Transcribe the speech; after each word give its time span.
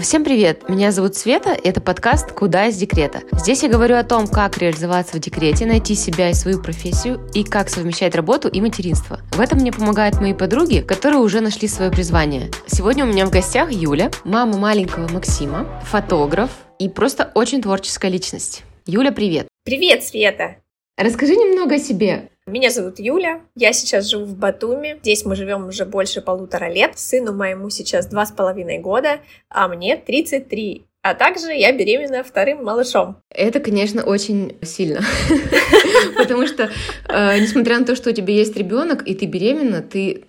Всем 0.00 0.24
привет! 0.24 0.66
Меня 0.70 0.92
зовут 0.92 1.14
Света, 1.14 1.52
и 1.52 1.68
это 1.68 1.82
подкаст 1.82 2.32
«Куда 2.32 2.68
из 2.68 2.76
декрета?». 2.76 3.20
Здесь 3.32 3.62
я 3.62 3.68
говорю 3.68 3.96
о 3.96 4.02
том, 4.02 4.26
как 4.26 4.56
реализоваться 4.56 5.18
в 5.18 5.20
декрете, 5.20 5.66
найти 5.66 5.94
себя 5.94 6.30
и 6.30 6.34
свою 6.34 6.62
профессию, 6.62 7.20
и 7.34 7.44
как 7.44 7.68
совмещать 7.68 8.14
работу 8.14 8.48
и 8.48 8.62
материнство. 8.62 9.20
В 9.32 9.40
этом 9.40 9.58
мне 9.58 9.72
помогают 9.72 10.18
мои 10.18 10.32
подруги, 10.32 10.80
которые 10.80 11.20
уже 11.20 11.40
нашли 11.40 11.68
свое 11.68 11.90
призвание. 11.90 12.50
Сегодня 12.66 13.04
у 13.04 13.08
меня 13.08 13.26
в 13.26 13.30
гостях 13.30 13.70
Юля, 13.70 14.10
мама 14.24 14.56
маленького 14.56 15.06
Максима, 15.08 15.66
фотограф 15.84 16.50
и 16.78 16.88
просто 16.88 17.30
очень 17.34 17.60
творческая 17.60 18.10
личность. 18.10 18.62
Юля, 18.86 19.12
привет! 19.12 19.48
Привет, 19.64 20.02
Света! 20.02 20.56
Расскажи 20.96 21.36
немного 21.36 21.74
о 21.74 21.78
себе. 21.78 22.30
Меня 22.50 22.70
зовут 22.70 22.98
Юля, 22.98 23.42
я 23.54 23.72
сейчас 23.72 24.06
живу 24.06 24.24
в 24.24 24.36
Батуми. 24.36 24.98
Здесь 25.02 25.24
мы 25.24 25.36
живем 25.36 25.68
уже 25.68 25.84
больше 25.84 26.20
полутора 26.20 26.68
лет. 26.68 26.98
Сыну 26.98 27.32
моему 27.32 27.70
сейчас 27.70 28.06
два 28.06 28.26
с 28.26 28.32
половиной 28.32 28.80
года, 28.80 29.20
а 29.48 29.68
мне 29.68 29.96
33. 29.96 30.84
А 31.02 31.14
также 31.14 31.52
я 31.52 31.72
беременна 31.72 32.24
вторым 32.24 32.64
малышом. 32.64 33.22
Это, 33.30 33.60
конечно, 33.60 34.02
очень 34.02 34.58
сильно. 34.62 35.00
Потому 36.18 36.48
что, 36.48 36.70
э, 37.08 37.38
несмотря 37.38 37.78
на 37.78 37.86
то, 37.86 37.94
что 37.94 38.10
у 38.10 38.12
тебя 38.12 38.34
есть 38.34 38.56
ребенок, 38.56 39.06
и 39.06 39.14
ты 39.14 39.26
беременна, 39.26 39.80
ты 39.80 40.24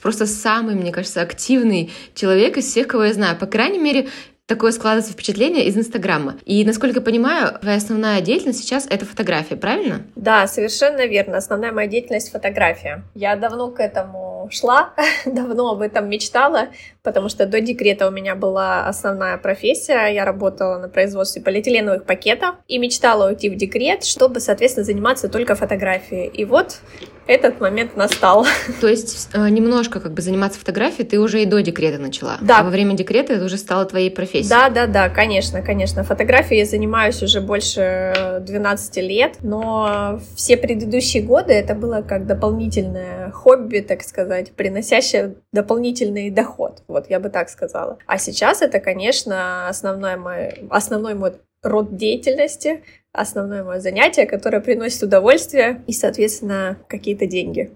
просто 0.00 0.26
самый, 0.26 0.76
мне 0.76 0.92
кажется, 0.92 1.20
активный 1.20 1.90
человек 2.14 2.56
из 2.58 2.66
всех, 2.66 2.86
кого 2.86 3.04
я 3.04 3.12
знаю. 3.12 3.36
По 3.36 3.46
крайней 3.46 3.80
мере, 3.80 4.08
такое 4.46 4.70
складывается 4.70 5.12
впечатление 5.12 5.66
из 5.66 5.76
Инстаграма. 5.76 6.36
И, 6.44 6.64
насколько 6.64 6.96
я 6.96 7.04
понимаю, 7.04 7.58
твоя 7.60 7.76
основная 7.76 8.20
деятельность 8.20 8.60
сейчас— 8.60 8.86
это 8.90 9.04
фотография, 9.04 9.56
правильно? 9.56 10.06
Да, 10.14 10.46
совершенно 10.46 11.06
верно. 11.06 11.36
Основная 11.36 11.72
моя 11.72 11.88
деятельность— 11.88 12.30
фотография. 12.32 13.02
Я 13.14 13.36
давно 13.36 13.70
к 13.70 13.80
этому 13.80 14.48
шла, 14.52 14.94
давно 15.26 15.72
об 15.72 15.80
этом 15.80 16.08
мечтала, 16.08 16.68
потому 17.06 17.28
что 17.28 17.46
до 17.46 17.60
декрета 17.60 18.08
у 18.08 18.10
меня 18.10 18.34
была 18.34 18.88
основная 18.88 19.38
профессия. 19.38 20.08
Я 20.08 20.24
работала 20.24 20.76
на 20.78 20.88
производстве 20.88 21.40
полиэтиленовых 21.40 22.04
пакетов 22.04 22.56
и 22.66 22.78
мечтала 22.78 23.28
уйти 23.28 23.48
в 23.48 23.54
декрет, 23.54 24.04
чтобы, 24.04 24.40
соответственно, 24.40 24.84
заниматься 24.84 25.28
только 25.28 25.54
фотографией. 25.54 26.26
И 26.26 26.44
вот 26.44 26.80
этот 27.26 27.60
момент 27.60 27.96
настал. 27.96 28.46
То 28.80 28.88
есть 28.88 29.28
э, 29.32 29.48
немножко 29.48 30.00
как 30.00 30.12
бы 30.12 30.22
заниматься 30.22 30.58
фотографией 30.58 31.06
ты 31.06 31.18
уже 31.18 31.42
и 31.42 31.46
до 31.46 31.60
декрета 31.60 31.98
начала? 31.98 32.38
Да. 32.40 32.60
А 32.60 32.64
во 32.64 32.70
время 32.70 32.96
декрета 32.96 33.34
это 33.34 33.44
уже 33.44 33.56
стало 33.56 33.84
твоей 33.84 34.10
профессией? 34.10 34.48
Да, 34.48 34.68
да, 34.68 34.86
да, 34.86 35.08
конечно, 35.08 35.62
конечно. 35.62 36.04
Фотографией 36.04 36.60
я 36.60 36.66
занимаюсь 36.66 37.22
уже 37.22 37.40
больше 37.40 38.40
12 38.40 38.96
лет, 38.98 39.36
но 39.42 40.20
все 40.36 40.56
предыдущие 40.56 41.22
годы 41.22 41.52
это 41.52 41.74
было 41.74 42.02
как 42.02 42.26
дополнительное 42.26 43.30
хобби, 43.32 43.80
так 43.80 44.02
сказать, 44.02 44.52
приносящее 44.52 45.34
дополнительный 45.52 46.30
доход. 46.30 46.82
Вот, 46.96 47.10
я 47.10 47.20
бы 47.20 47.28
так 47.28 47.50
сказала. 47.50 47.98
А 48.06 48.16
сейчас 48.16 48.62
это, 48.62 48.80
конечно, 48.80 49.68
основной 49.68 50.16
мой, 50.16 50.66
основной 50.70 51.14
мой 51.14 51.32
род 51.62 51.94
деятельности, 51.94 52.82
основное 53.12 53.62
мое 53.62 53.80
занятие, 53.80 54.24
которое 54.24 54.60
приносит 54.60 55.02
удовольствие 55.02 55.82
и, 55.86 55.92
соответственно, 55.92 56.78
какие-то 56.88 57.26
деньги. 57.26 57.70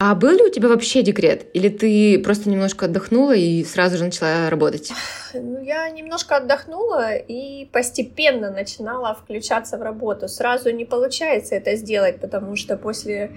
А 0.00 0.16
был 0.16 0.32
ли 0.32 0.42
у 0.42 0.50
тебя 0.50 0.68
вообще 0.68 1.02
декрет? 1.02 1.46
Или 1.54 1.68
ты 1.68 2.18
просто 2.18 2.50
немножко 2.50 2.86
отдохнула 2.86 3.36
и 3.36 3.62
сразу 3.62 3.96
же 3.96 4.04
начала 4.04 4.50
работать? 4.50 4.90
Ну, 5.36 5.60
я 5.60 5.90
немножко 5.90 6.36
отдохнула 6.36 7.16
и 7.16 7.64
постепенно 7.72 8.52
начинала 8.52 9.14
включаться 9.14 9.76
в 9.78 9.82
работу. 9.82 10.28
Сразу 10.28 10.70
не 10.70 10.84
получается 10.84 11.56
это 11.56 11.74
сделать, 11.74 12.20
потому 12.20 12.54
что 12.54 12.76
после 12.76 13.32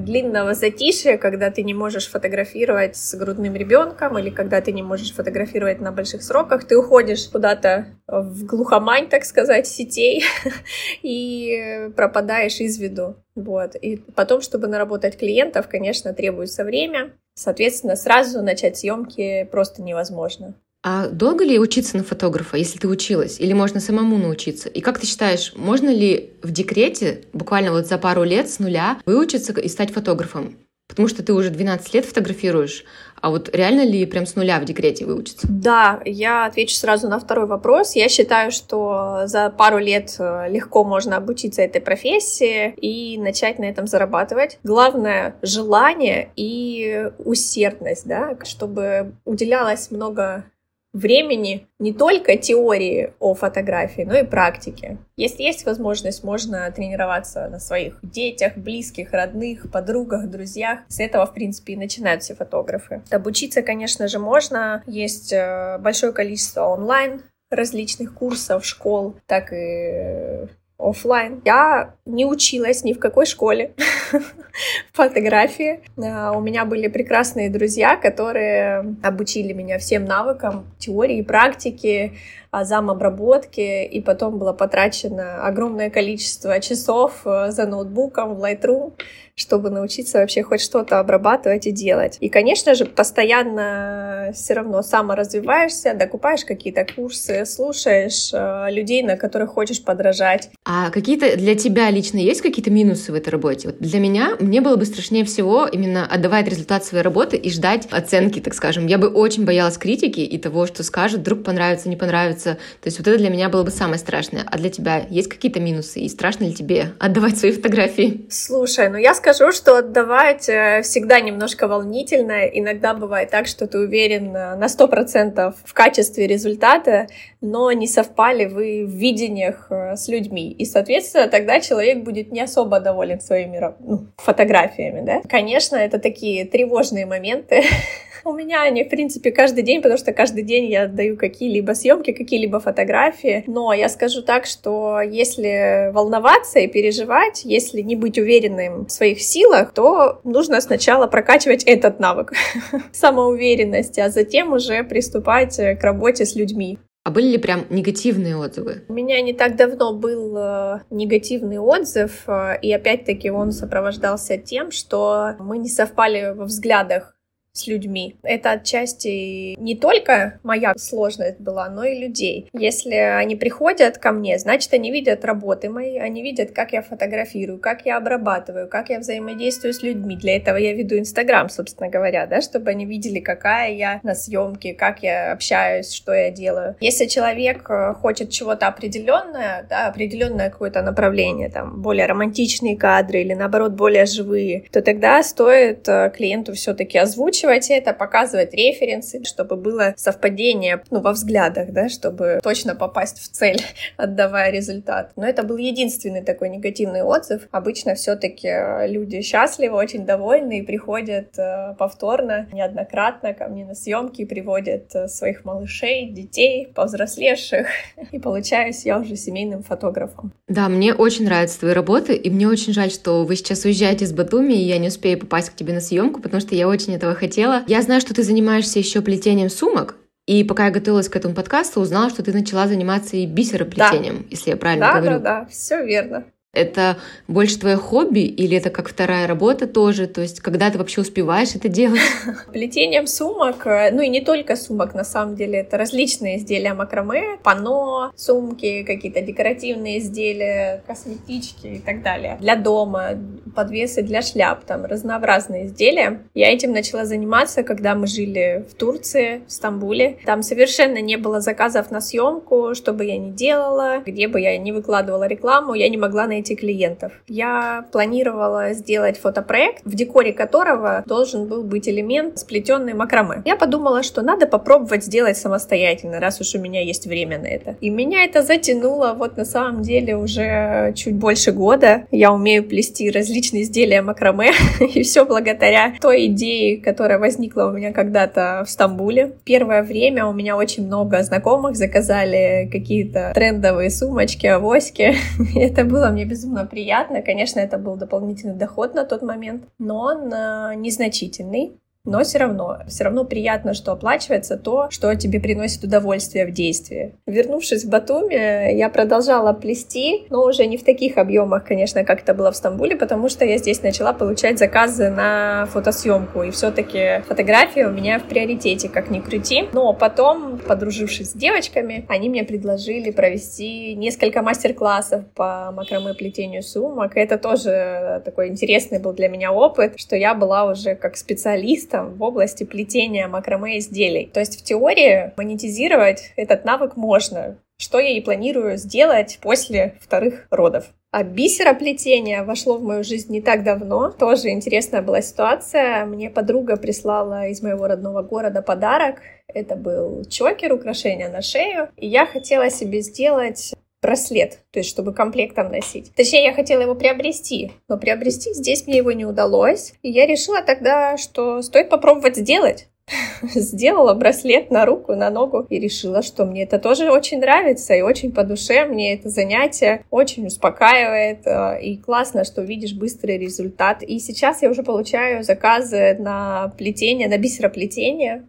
длинного 0.00 0.54
затишья, 0.54 1.16
когда 1.16 1.50
ты 1.50 1.62
не 1.62 1.74
можешь 1.74 2.08
фотографировать 2.08 2.96
с 2.96 3.14
грудным 3.14 3.54
ребенком 3.54 4.18
или 4.18 4.30
когда 4.30 4.60
ты 4.60 4.72
не 4.72 4.82
можешь 4.82 5.14
фотографировать 5.14 5.80
на 5.80 5.90
больших 5.90 6.22
сроках, 6.22 6.64
ты 6.64 6.76
уходишь 6.76 7.28
куда-то 7.28 7.86
в 8.06 8.44
глухомань, 8.44 9.08
так 9.08 9.24
сказать, 9.24 9.66
сетей 9.66 10.24
и 11.02 11.90
пропадаешь 11.96 12.60
из 12.60 12.78
виду. 12.78 13.16
Вот. 13.34 13.74
И 13.74 13.96
потом, 13.96 14.42
чтобы 14.42 14.66
наработать 14.66 15.18
клиентов, 15.18 15.68
конечно, 15.68 16.12
требуется 16.12 16.64
время. 16.64 17.12
Соответственно, 17.34 17.96
сразу 17.96 18.42
начать 18.42 18.76
съемки 18.76 19.48
просто 19.50 19.82
невозможно. 19.82 20.54
А 20.82 21.08
долго 21.08 21.44
ли 21.44 21.58
учиться 21.58 21.98
на 21.98 22.02
фотографа, 22.02 22.56
если 22.56 22.78
ты 22.78 22.88
училась? 22.88 23.38
Или 23.38 23.52
можно 23.52 23.80
самому 23.80 24.16
научиться? 24.16 24.68
И 24.70 24.80
как 24.80 24.98
ты 24.98 25.06
считаешь, 25.06 25.52
можно 25.54 25.90
ли 25.90 26.32
в 26.42 26.50
декрете 26.52 27.24
буквально 27.34 27.72
вот 27.72 27.86
за 27.86 27.98
пару 27.98 28.22
лет 28.22 28.48
с 28.48 28.58
нуля 28.58 28.98
выучиться 29.04 29.52
и 29.52 29.68
стать 29.68 29.92
фотографом? 29.92 30.56
Потому 30.88 31.06
что 31.06 31.22
ты 31.22 31.34
уже 31.34 31.50
12 31.50 31.94
лет 31.94 32.04
фотографируешь, 32.04 32.84
а 33.20 33.30
вот 33.30 33.54
реально 33.54 33.84
ли 33.84 34.04
прям 34.06 34.26
с 34.26 34.34
нуля 34.34 34.58
в 34.58 34.64
декрете 34.64 35.04
выучиться? 35.04 35.46
Да, 35.48 36.00
я 36.04 36.46
отвечу 36.46 36.74
сразу 36.74 37.08
на 37.08 37.20
второй 37.20 37.46
вопрос. 37.46 37.94
Я 37.94 38.08
считаю, 38.08 38.50
что 38.50 39.22
за 39.26 39.50
пару 39.50 39.78
лет 39.78 40.16
э, 40.18 40.46
легко 40.48 40.82
можно 40.82 41.16
обучиться 41.16 41.62
этой 41.62 41.80
профессии 41.80 42.74
и 42.80 43.18
начать 43.18 43.58
на 43.60 43.66
этом 43.66 43.86
зарабатывать. 43.86 44.58
Главное— 44.64 45.36
желание 45.42 46.30
и 46.34 47.10
усердность, 47.18 48.06
да, 48.06 48.36
чтобы 48.42 49.12
уделялось 49.24 49.92
много 49.92 50.44
времени 50.92 51.68
не 51.78 51.92
только 51.92 52.36
теории 52.36 53.12
о 53.20 53.34
фотографии, 53.34 54.02
но 54.02 54.16
и 54.16 54.24
практики. 54.24 54.98
Если 55.16 55.42
есть 55.42 55.64
возможность, 55.64 56.24
можно 56.24 56.70
тренироваться 56.70 57.48
на 57.48 57.58
своих 57.58 57.98
детях, 58.02 58.56
близких, 58.56 59.12
родных, 59.12 59.70
подругах, 59.70 60.28
друзьях. 60.28 60.80
С 60.88 61.00
этого, 61.00 61.26
в 61.26 61.34
принципе, 61.34 61.74
и 61.74 61.76
начинают 61.76 62.22
все 62.22 62.34
фотографы. 62.34 63.02
Обучиться, 63.10 63.62
конечно 63.62 64.08
же, 64.08 64.18
можно. 64.18 64.82
Есть 64.86 65.32
э, 65.32 65.78
большое 65.78 66.12
количество 66.12 66.66
онлайн 66.66 67.22
различных 67.50 68.14
курсов, 68.14 68.64
школ, 68.64 69.16
так 69.26 69.52
и 69.52 70.46
офлайн. 70.80 71.40
Я 71.44 71.94
не 72.06 72.24
училась 72.24 72.84
ни 72.84 72.92
в 72.92 72.98
какой 72.98 73.26
школе 73.26 73.72
фотографии. 74.92 75.80
А, 76.02 76.32
у 76.32 76.40
меня 76.40 76.64
были 76.64 76.88
прекрасные 76.88 77.50
друзья, 77.50 77.96
которые 77.96 78.96
обучили 79.02 79.52
меня 79.52 79.78
всем 79.78 80.04
навыкам 80.04 80.66
теории, 80.78 81.22
практики, 81.22 82.12
азам 82.50 82.90
обработки, 82.90 83.84
и 83.84 84.00
потом 84.00 84.38
было 84.38 84.52
потрачено 84.52 85.46
огромное 85.46 85.90
количество 85.90 86.58
часов 86.60 87.22
э, 87.24 87.50
за 87.50 87.66
ноутбуком 87.66 88.34
в 88.34 88.44
Lightroom, 88.44 88.92
чтобы 89.40 89.70
научиться 89.70 90.18
вообще 90.18 90.42
хоть 90.42 90.60
что-то 90.60 90.98
обрабатывать 90.98 91.66
и 91.66 91.72
делать. 91.72 92.18
И, 92.20 92.28
конечно 92.28 92.74
же, 92.74 92.84
постоянно 92.84 94.32
все 94.34 94.54
равно 94.54 94.82
саморазвиваешься, 94.82 95.94
докупаешь 95.94 96.44
какие-то 96.44 96.84
курсы, 96.84 97.46
слушаешь 97.46 98.30
э, 98.32 98.66
людей, 98.70 99.02
на 99.02 99.16
которых 99.16 99.50
хочешь 99.50 99.82
подражать. 99.82 100.50
А 100.64 100.90
какие-то 100.90 101.36
для 101.36 101.54
тебя 101.54 101.90
лично 101.90 102.18
есть 102.18 102.42
какие-то 102.42 102.70
минусы 102.70 103.12
в 103.12 103.14
этой 103.14 103.30
работе? 103.30 103.68
Вот 103.68 103.78
для 103.78 103.98
меня, 104.00 104.36
мне 104.40 104.60
было 104.60 104.76
бы 104.76 104.84
страшнее 104.84 105.24
всего 105.24 105.66
именно 105.66 106.06
отдавать 106.06 106.48
результат 106.48 106.84
своей 106.84 107.02
работы 107.02 107.36
и 107.36 107.50
ждать 107.50 107.86
оценки, 107.90 108.40
так 108.40 108.54
скажем. 108.54 108.86
Я 108.86 108.98
бы 108.98 109.08
очень 109.08 109.44
боялась 109.44 109.78
критики 109.78 110.20
и 110.20 110.38
того, 110.38 110.66
что 110.66 110.82
скажут, 110.82 111.20
вдруг 111.20 111.44
понравится, 111.44 111.88
не 111.88 111.96
понравится, 111.96 112.39
нравится. 112.44 112.54
То 112.80 112.86
есть 112.86 112.98
вот 112.98 113.06
это 113.08 113.18
для 113.18 113.30
меня 113.30 113.48
было 113.48 113.62
бы 113.62 113.70
самое 113.70 113.98
страшное. 113.98 114.44
А 114.50 114.58
для 114.58 114.70
тебя 114.70 115.06
есть 115.10 115.28
какие-то 115.28 115.60
минусы? 115.60 116.00
И 116.00 116.08
страшно 116.08 116.44
ли 116.44 116.54
тебе 116.54 116.92
отдавать 116.98 117.38
свои 117.38 117.52
фотографии? 117.52 118.26
Слушай, 118.30 118.88
ну 118.88 118.96
я 118.96 119.14
скажу, 119.14 119.52
что 119.52 119.76
отдавать 119.78 120.48
э, 120.48 120.82
всегда 120.82 121.20
немножко 121.20 121.68
волнительно. 121.68 122.46
Иногда 122.46 122.94
бывает 122.94 123.30
так, 123.30 123.46
что 123.46 123.66
ты 123.66 123.78
уверен 123.78 124.34
э, 124.34 124.56
на 124.56 124.68
сто 124.68 124.88
процентов 124.88 125.56
в 125.64 125.74
качестве 125.74 126.26
результата, 126.26 127.06
но 127.40 127.72
не 127.72 127.86
совпали 127.86 128.46
вы 128.46 128.84
в 128.86 128.90
видениях 128.90 129.66
э, 129.70 129.96
с 129.96 130.08
людьми. 130.08 130.52
И, 130.52 130.64
соответственно, 130.64 131.28
тогда 131.28 131.60
человек 131.60 132.04
будет 132.04 132.32
не 132.32 132.40
особо 132.40 132.80
доволен 132.80 133.20
своими 133.20 133.60
ну, 133.80 134.06
фотографиями, 134.16 135.04
да. 135.04 135.20
Конечно, 135.28 135.76
это 135.76 135.98
такие 135.98 136.44
тревожные 136.44 137.06
моменты, 137.06 137.62
У 138.24 138.32
меня 138.32 138.62
они, 138.62 138.84
в 138.84 138.88
принципе, 138.88 139.30
каждый 139.30 139.62
день, 139.62 139.82
потому 139.82 139.98
что 139.98 140.12
каждый 140.12 140.42
день 140.42 140.70
я 140.70 140.86
даю 140.86 141.16
какие-либо 141.16 141.72
съемки, 141.72 142.12
какие-либо 142.12 142.60
фотографии. 142.60 143.44
Но 143.46 143.72
я 143.72 143.88
скажу 143.88 144.22
так, 144.22 144.46
что 144.46 145.00
если 145.00 145.90
волноваться 145.92 146.58
и 146.60 146.66
переживать, 146.66 147.42
если 147.44 147.80
не 147.80 147.96
быть 147.96 148.18
уверенным 148.18 148.86
в 148.86 148.90
своих 148.90 149.20
силах, 149.20 149.72
то 149.72 150.20
нужно 150.24 150.60
сначала 150.60 151.06
прокачивать 151.06 151.64
этот 151.64 152.00
навык 152.00 152.32
самоуверенности, 152.92 154.00
а 154.00 154.10
затем 154.10 154.52
уже 154.52 154.84
приступать 154.84 155.56
к 155.56 155.82
работе 155.82 156.24
с 156.24 156.34
людьми. 156.34 156.78
А 157.02 157.10
были 157.10 157.28
ли 157.28 157.38
прям 157.38 157.64
негативные 157.70 158.36
отзывы? 158.36 158.84
У 158.88 158.92
меня 158.92 159.22
не 159.22 159.32
так 159.32 159.56
давно 159.56 159.94
был 159.94 160.36
э, 160.36 160.80
негативный 160.90 161.58
отзыв, 161.58 162.24
э, 162.26 162.58
и 162.60 162.70
опять-таки 162.72 163.30
он 163.30 163.52
сопровождался 163.52 164.36
тем, 164.36 164.70
что 164.70 165.34
мы 165.38 165.56
не 165.56 165.70
совпали 165.70 166.34
во 166.34 166.44
взглядах 166.44 167.16
с 167.52 167.66
людьми. 167.66 168.16
Это 168.22 168.52
отчасти 168.52 169.58
не 169.58 169.74
только 169.74 170.38
моя 170.42 170.72
сложность 170.76 171.40
была, 171.40 171.68
но 171.68 171.84
и 171.84 171.98
людей. 171.98 172.48
Если 172.52 172.94
они 172.94 173.34
приходят 173.34 173.98
ко 173.98 174.12
мне, 174.12 174.38
значит, 174.38 174.72
они 174.72 174.92
видят 174.92 175.24
работы 175.24 175.68
мои, 175.68 175.98
они 175.98 176.22
видят, 176.22 176.52
как 176.52 176.72
я 176.72 176.82
фотографирую, 176.82 177.58
как 177.58 177.84
я 177.86 177.96
обрабатываю, 177.96 178.68
как 178.68 178.90
я 178.90 179.00
взаимодействую 179.00 179.74
с 179.74 179.82
людьми. 179.82 180.16
Для 180.16 180.36
этого 180.36 180.56
я 180.56 180.72
веду 180.74 180.96
Инстаграм, 180.96 181.48
собственно 181.48 181.90
говоря, 181.90 182.26
да, 182.26 182.40
чтобы 182.40 182.70
они 182.70 182.86
видели, 182.86 183.18
какая 183.18 183.72
я 183.72 184.00
на 184.04 184.14
съемке, 184.14 184.72
как 184.74 185.02
я 185.02 185.32
общаюсь, 185.32 185.92
что 185.92 186.12
я 186.12 186.30
делаю. 186.30 186.76
Если 186.80 187.06
человек 187.06 187.68
э, 187.68 187.94
хочет 187.94 188.30
чего-то 188.30 188.68
определенное, 188.68 189.66
да, 189.68 189.88
определенное 189.88 190.50
какое-то 190.50 190.82
направление, 190.82 191.50
там, 191.50 191.82
более 191.82 192.06
романтичные 192.06 192.76
кадры 192.76 193.22
или, 193.22 193.34
наоборот, 193.34 193.72
более 193.72 194.06
живые, 194.06 194.64
то 194.70 194.82
тогда 194.82 195.22
стоит 195.24 195.88
э, 195.88 196.12
клиенту 196.14 196.54
все-таки 196.54 196.96
озвучить 196.96 197.39
озвучивать 197.40 197.70
это, 197.70 197.92
показывать 197.92 198.54
референсы, 198.54 199.24
чтобы 199.24 199.56
было 199.56 199.94
совпадение 199.96 200.82
ну, 200.90 201.00
во 201.00 201.12
взглядах, 201.12 201.72
да, 201.72 201.88
чтобы 201.88 202.40
точно 202.42 202.74
попасть 202.74 203.18
в 203.18 203.28
цель, 203.28 203.60
отдавая 203.96 204.50
результат. 204.50 205.12
Но 205.16 205.26
это 205.26 205.42
был 205.42 205.56
единственный 205.56 206.22
такой 206.22 206.48
негативный 206.48 207.02
отзыв. 207.02 207.48
Обычно 207.50 207.94
все-таки 207.94 208.48
э, 208.48 208.88
люди 208.88 209.22
счастливы, 209.22 209.76
очень 209.76 210.04
довольны 210.06 210.58
и 210.58 210.62
приходят 210.62 211.38
э, 211.38 211.74
повторно, 211.78 212.48
неоднократно 212.52 213.34
ко 213.34 213.48
мне 213.48 213.64
на 213.64 213.74
съемки, 213.74 214.24
приводят 214.24 214.94
э, 214.94 215.08
своих 215.08 215.44
малышей, 215.44 216.10
детей, 216.10 216.68
повзрослевших. 216.74 217.66
И 218.12 218.18
получаюсь 218.18 218.84
я 218.84 218.98
уже 218.98 219.16
семейным 219.16 219.62
фотографом. 219.62 220.32
Да, 220.48 220.68
мне 220.68 220.94
очень 220.94 221.24
нравятся 221.24 221.60
твои 221.60 221.72
работы, 221.72 222.14
и 222.14 222.30
мне 222.30 222.48
очень 222.48 222.72
жаль, 222.72 222.90
что 222.90 223.24
вы 223.24 223.36
сейчас 223.36 223.64
уезжаете 223.64 224.04
из 224.04 224.12
Батуми, 224.12 224.54
и 224.54 224.64
я 224.64 224.78
не 224.78 224.88
успею 224.88 225.18
попасть 225.18 225.50
к 225.50 225.54
тебе 225.54 225.72
на 225.72 225.80
съемку, 225.80 226.20
потому 226.20 226.40
что 226.40 226.54
я 226.54 226.68
очень 226.68 226.94
этого 226.94 227.14
хотела 227.14 227.29
хотела. 227.30 227.64
Я 227.66 227.82
знаю, 227.82 228.00
что 228.00 228.12
ты 228.12 228.22
занимаешься 228.22 228.78
еще 228.78 229.00
плетением 229.00 229.50
сумок. 229.50 229.96
И 230.26 230.44
пока 230.44 230.66
я 230.66 230.70
готовилась 230.70 231.08
к 231.08 231.16
этому 231.16 231.34
подкасту, 231.34 231.80
узнала, 231.80 232.10
что 232.10 232.22
ты 232.22 232.32
начала 232.32 232.68
заниматься 232.68 233.16
и 233.16 233.26
бисероплетением, 233.26 234.18
да. 234.18 234.24
если 234.30 234.50
я 234.50 234.56
правильно 234.56 234.86
да, 234.86 235.00
говорю. 235.00 235.10
Да, 235.10 235.18
да, 235.18 235.40
да, 235.40 235.46
все 235.46 235.84
верно. 235.84 236.24
Это 236.52 236.96
больше 237.28 237.60
твое 237.60 237.76
хобби 237.76 238.20
или 238.20 238.56
это 238.56 238.70
как 238.70 238.88
вторая 238.88 239.28
работа 239.28 239.68
тоже? 239.68 240.08
То 240.08 240.20
есть 240.20 240.40
когда 240.40 240.68
ты 240.68 240.78
вообще 240.78 241.02
успеваешь 241.02 241.54
это 241.54 241.68
делать? 241.68 242.00
Плетением 242.52 243.06
сумок, 243.06 243.64
э, 243.66 243.92
ну 243.92 244.02
и 244.02 244.08
не 244.08 244.20
только 244.20 244.56
сумок, 244.56 244.92
на 244.94 245.04
самом 245.04 245.36
деле, 245.36 245.60
это 245.60 245.78
различные 245.78 246.38
изделия 246.38 246.74
макраме, 246.74 247.38
пано, 247.44 248.10
сумки, 248.16 248.82
какие-то 248.82 249.20
декоративные 249.20 250.00
изделия, 250.00 250.82
косметички 250.88 251.68
и 251.68 251.78
так 251.78 252.02
далее. 252.02 252.36
Для 252.40 252.56
дома, 252.56 253.10
подвесы 253.54 254.02
для 254.02 254.20
шляп, 254.20 254.64
там 254.64 254.86
разнообразные 254.86 255.66
изделия. 255.66 256.22
Я 256.34 256.52
этим 256.52 256.72
начала 256.72 257.04
заниматься, 257.04 257.62
когда 257.62 257.94
мы 257.94 258.08
жили 258.08 258.66
в 258.68 258.74
Турции, 258.74 259.42
в 259.46 259.52
Стамбуле. 259.52 260.18
Там 260.26 260.42
совершенно 260.42 261.00
не 261.00 261.16
было 261.16 261.40
заказов 261.40 261.92
на 261.92 262.00
съемку, 262.00 262.74
что 262.74 262.92
бы 262.92 263.04
я 263.04 263.18
ни 263.18 263.30
делала, 263.30 264.02
где 264.04 264.26
бы 264.26 264.40
я 264.40 264.58
не 264.58 264.72
выкладывала 264.72 265.28
рекламу, 265.28 265.74
я 265.74 265.88
не 265.88 265.96
могла 265.96 266.26
найти 266.26 266.39
найти 266.40 266.56
клиентов. 266.56 267.12
Я 267.28 267.84
планировала 267.92 268.72
сделать 268.72 269.18
фотопроект, 269.18 269.82
в 269.84 269.94
декоре 269.94 270.32
которого 270.32 271.04
должен 271.06 271.46
был 271.46 271.62
быть 271.62 271.86
элемент 271.86 272.38
сплетенный 272.38 272.94
макраме. 272.94 273.42
Я 273.44 273.56
подумала, 273.56 274.02
что 274.02 274.22
надо 274.22 274.46
попробовать 274.46 275.04
сделать 275.04 275.36
самостоятельно, 275.36 276.18
раз 276.18 276.40
уж 276.40 276.54
у 276.54 276.58
меня 276.58 276.82
есть 276.82 277.06
время 277.06 277.38
на 277.38 277.46
это. 277.46 277.76
И 277.82 277.90
меня 277.90 278.24
это 278.24 278.42
затянуло 278.42 279.14
вот 279.18 279.36
на 279.36 279.44
самом 279.44 279.82
деле 279.82 280.16
уже 280.16 280.94
чуть 280.96 281.14
больше 281.14 281.52
года. 281.52 282.04
Я 282.10 282.32
умею 282.32 282.64
плести 282.64 283.10
различные 283.10 283.64
изделия 283.64 284.00
макраме, 284.00 284.52
и 284.80 285.02
все 285.02 285.26
благодаря 285.26 285.94
той 286.00 286.26
идее, 286.26 286.78
которая 286.78 287.18
возникла 287.18 287.64
у 287.64 287.72
меня 287.72 287.92
когда-то 287.92 288.64
в 288.66 288.70
Стамбуле. 288.70 289.32
Первое 289.44 289.82
время 289.82 290.24
у 290.24 290.32
меня 290.32 290.56
очень 290.56 290.86
много 290.86 291.22
знакомых 291.22 291.76
заказали 291.76 292.68
какие-то 292.72 293.32
трендовые 293.34 293.90
сумочки, 293.90 294.46
авоськи. 294.46 295.14
это 295.56 295.84
было 295.84 296.08
мне 296.08 296.29
безумно 296.30 296.64
приятно. 296.64 297.22
Конечно, 297.22 297.60
это 297.60 297.76
был 297.76 297.96
дополнительный 297.96 298.54
доход 298.54 298.94
на 298.94 299.04
тот 299.04 299.22
момент, 299.22 299.64
но 299.78 300.00
он 300.00 300.32
э, 300.32 300.74
незначительный 300.76 301.78
но 302.06 302.22
все 302.24 302.38
равно, 302.38 302.78
все 302.88 303.04
равно 303.04 303.24
приятно, 303.24 303.74
что 303.74 303.92
оплачивается 303.92 304.56
то, 304.56 304.90
что 304.90 305.14
тебе 305.16 305.38
приносит 305.38 305.84
удовольствие 305.84 306.46
в 306.46 306.50
действии. 306.50 307.14
Вернувшись 307.26 307.84
в 307.84 307.90
Батуми, 307.90 308.74
я 308.74 308.88
продолжала 308.88 309.52
плести, 309.52 310.26
но 310.30 310.44
уже 310.44 310.66
не 310.66 310.78
в 310.78 310.84
таких 310.84 311.18
объемах, 311.18 311.64
конечно, 311.64 312.04
как 312.04 312.22
это 312.22 312.32
было 312.32 312.52
в 312.52 312.56
Стамбуле, 312.56 312.96
потому 312.96 313.28
что 313.28 313.44
я 313.44 313.58
здесь 313.58 313.82
начала 313.82 314.14
получать 314.14 314.58
заказы 314.58 315.10
на 315.10 315.66
фотосъемку, 315.66 316.42
и 316.42 316.50
все-таки 316.50 317.20
фотография 317.28 317.86
у 317.86 317.92
меня 317.92 318.18
в 318.18 318.24
приоритете, 318.24 318.88
как 318.88 319.10
ни 319.10 319.20
крути. 319.20 319.68
Но 319.72 319.92
потом, 319.92 320.58
подружившись 320.58 321.32
с 321.32 321.34
девочками, 321.34 322.06
они 322.08 322.30
мне 322.30 322.44
предложили 322.44 323.10
провести 323.10 323.94
несколько 323.94 324.40
мастер-классов 324.40 325.24
по 325.34 325.70
макраме 325.72 326.14
плетению 326.14 326.62
сумок. 326.62 327.16
И 327.16 327.20
это 327.20 327.36
тоже 327.36 328.22
такой 328.24 328.48
интересный 328.48 328.98
был 328.98 329.12
для 329.12 329.28
меня 329.28 329.52
опыт, 329.52 329.94
что 330.00 330.16
я 330.16 330.34
была 330.34 330.64
уже 330.64 330.94
как 330.94 331.16
специалист 331.16 331.89
специалистом 331.90 332.14
в 332.14 332.22
области 332.22 332.64
плетения 332.64 333.28
макраме 333.28 333.78
изделий. 333.78 334.30
То 334.32 334.40
есть 334.40 334.60
в 334.60 334.64
теории 334.64 335.32
монетизировать 335.36 336.32
этот 336.36 336.64
навык 336.64 336.96
можно, 336.96 337.58
что 337.78 337.98
я 337.98 338.10
и 338.10 338.20
планирую 338.20 338.76
сделать 338.76 339.38
после 339.42 339.94
вторых 340.00 340.46
родов. 340.50 340.84
А 341.12 341.24
бисероплетение 341.24 342.44
вошло 342.44 342.78
в 342.78 342.82
мою 342.82 343.02
жизнь 343.02 343.32
не 343.32 343.40
так 343.40 343.64
давно. 343.64 344.10
Тоже 344.10 344.50
интересная 344.50 345.02
была 345.02 345.22
ситуация. 345.22 346.04
Мне 346.04 346.30
подруга 346.30 346.76
прислала 346.76 347.48
из 347.48 347.62
моего 347.62 347.88
родного 347.88 348.22
города 348.22 348.62
подарок. 348.62 349.16
Это 349.48 349.74
был 349.74 350.24
чокер, 350.26 350.72
украшение 350.72 351.28
на 351.28 351.42
шею. 351.42 351.88
И 351.96 352.06
я 352.06 352.26
хотела 352.26 352.70
себе 352.70 353.00
сделать 353.00 353.74
браслет, 354.02 354.60
то 354.70 354.78
есть 354.78 354.90
чтобы 354.90 355.12
комплектом 355.12 355.70
носить. 355.70 356.14
Точнее, 356.14 356.44
я 356.44 356.54
хотела 356.54 356.82
его 356.82 356.94
приобрести, 356.94 357.72
но 357.88 357.98
приобрести 357.98 358.52
здесь 358.54 358.86
мне 358.86 358.98
его 358.98 359.12
не 359.12 359.24
удалось. 359.24 359.94
И 360.02 360.10
я 360.10 360.26
решила 360.26 360.62
тогда, 360.62 361.16
что 361.16 361.62
стоит 361.62 361.88
попробовать 361.88 362.36
сделать. 362.36 362.88
Сделала 363.54 364.14
браслет 364.14 364.70
на 364.70 364.86
руку, 364.86 365.14
на 365.14 365.30
ногу 365.30 365.66
и 365.68 365.78
решила, 365.78 366.22
что 366.22 366.44
мне 366.44 366.64
это 366.64 366.78
тоже 366.78 367.10
очень 367.10 367.40
нравится 367.40 367.94
и 367.94 368.02
очень 368.02 368.32
по 368.32 368.44
душе. 368.44 368.84
Мне 368.86 369.14
это 369.14 369.28
занятие 369.28 370.04
очень 370.10 370.46
успокаивает. 370.46 371.46
Э, 371.46 371.80
и 371.80 371.96
классно, 371.96 372.44
что 372.44 372.62
видишь 372.62 372.94
быстрый 372.94 373.38
результат. 373.38 374.02
И 374.02 374.18
сейчас 374.18 374.62
я 374.62 374.70
уже 374.70 374.82
получаю 374.82 375.42
заказы 375.42 376.16
на 376.18 376.72
плетение, 376.78 377.28
на 377.28 377.38
бисероплетение. 377.38 378.48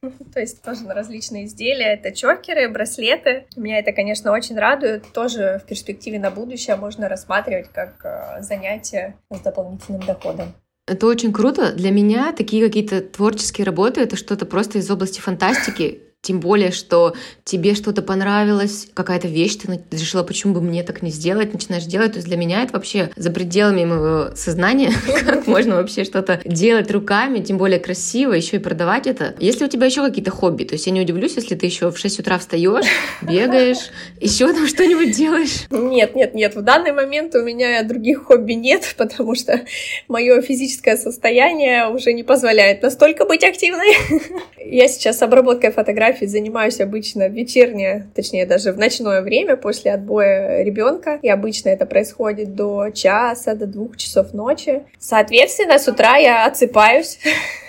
То 0.32 0.40
есть 0.40 0.62
тоже 0.62 0.84
на 0.84 0.94
различные 0.94 1.46
изделия. 1.46 1.94
Это 1.94 2.12
чокеры, 2.12 2.68
браслеты. 2.68 3.46
Меня 3.56 3.78
это, 3.78 3.92
конечно, 3.92 4.32
очень 4.32 4.56
радует. 4.58 5.04
Тоже 5.12 5.60
в 5.62 5.66
перспективе 5.66 6.18
на 6.18 6.30
будущее 6.30 6.76
можно 6.76 7.08
рассматривать 7.08 7.68
как 7.72 8.04
э, 8.04 8.42
занятие 8.42 9.16
с 9.30 9.40
дополнительным 9.40 10.02
доходом. 10.02 10.54
Это 10.88 11.06
очень 11.06 11.34
круто. 11.34 11.72
Для 11.72 11.90
меня 11.90 12.32
такие 12.32 12.64
какие-то 12.64 13.02
творческие 13.02 13.66
работы— 13.66 14.00
это 14.02 14.16
что-то 14.16 14.46
просто 14.46 14.78
из 14.78 14.90
области 14.90 15.20
фантастики. 15.20 16.00
Тем 16.20 16.40
более, 16.40 16.72
что 16.72 17.14
тебе 17.44 17.76
что-то 17.76 18.02
понравилось, 18.02 18.88
какая-то 18.92 19.28
вещь, 19.28 19.56
ты 19.56 19.80
решила, 19.92 20.24
почему 20.24 20.52
бы 20.52 20.60
мне 20.60 20.82
так 20.82 21.00
не 21.00 21.10
сделать, 21.10 21.52
начинаешь 21.52 21.84
делать. 21.84 22.12
То 22.12 22.16
есть 22.16 22.26
для 22.26 22.36
меня 22.36 22.64
это 22.64 22.72
вообще 22.72 23.10
за 23.14 23.30
пределами 23.30 23.84
моего 23.84 24.34
сознания, 24.34 24.90
как 25.24 25.46
можно 25.46 25.76
вообще 25.76 26.02
что-то 26.02 26.40
делать 26.44 26.90
руками, 26.90 27.38
тем 27.38 27.56
более 27.56 27.78
красиво, 27.78 28.32
еще 28.32 28.56
и 28.56 28.58
продавать 28.58 29.06
это. 29.06 29.36
Если 29.38 29.64
у 29.64 29.68
тебя 29.68 29.86
еще 29.86 30.02
какие-то 30.02 30.32
хобби, 30.32 30.64
то 30.64 30.74
есть 30.74 30.86
я 30.86 30.92
не 30.92 31.00
удивлюсь, 31.00 31.36
если 31.36 31.54
ты 31.54 31.66
еще 31.66 31.92
в 31.92 31.98
6 31.98 32.18
утра 32.18 32.38
встаешь, 32.38 32.86
бегаешь, 33.22 33.90
еще 34.20 34.52
там 34.52 34.66
что-нибудь 34.66 35.16
делаешь. 35.16 35.68
Нет, 35.70 36.16
нет, 36.16 36.34
нет, 36.34 36.56
в 36.56 36.62
данный 36.62 36.92
момент 36.92 37.36
у 37.36 37.42
меня 37.42 37.80
других 37.84 38.24
хобби 38.24 38.54
нет, 38.54 38.82
потому 38.98 39.36
что 39.36 39.60
мое 40.08 40.42
физическое 40.42 40.96
состояние 40.96 41.88
уже 41.88 42.12
не 42.12 42.24
позволяет 42.24 42.82
настолько 42.82 43.24
быть 43.24 43.44
активной. 43.44 43.96
Я 44.64 44.88
сейчас 44.88 45.22
обработкой 45.22 45.70
фотографий 45.70 46.07
фотографий 46.08 46.26
занимаюсь 46.26 46.80
обычно 46.80 47.28
в 47.28 47.32
вечернее, 47.32 48.06
точнее 48.14 48.46
даже 48.46 48.72
в 48.72 48.78
ночное 48.78 49.20
время 49.22 49.56
после 49.56 49.92
отбоя 49.92 50.62
ребенка. 50.62 51.18
И 51.22 51.28
обычно 51.28 51.68
это 51.68 51.86
происходит 51.86 52.54
до 52.54 52.90
часа, 52.90 53.54
до 53.54 53.66
двух 53.66 53.96
часов 53.96 54.32
ночи. 54.32 54.82
Соответственно, 54.98 55.78
с 55.78 55.88
утра 55.88 56.16
я 56.16 56.46
отсыпаюсь. 56.46 57.18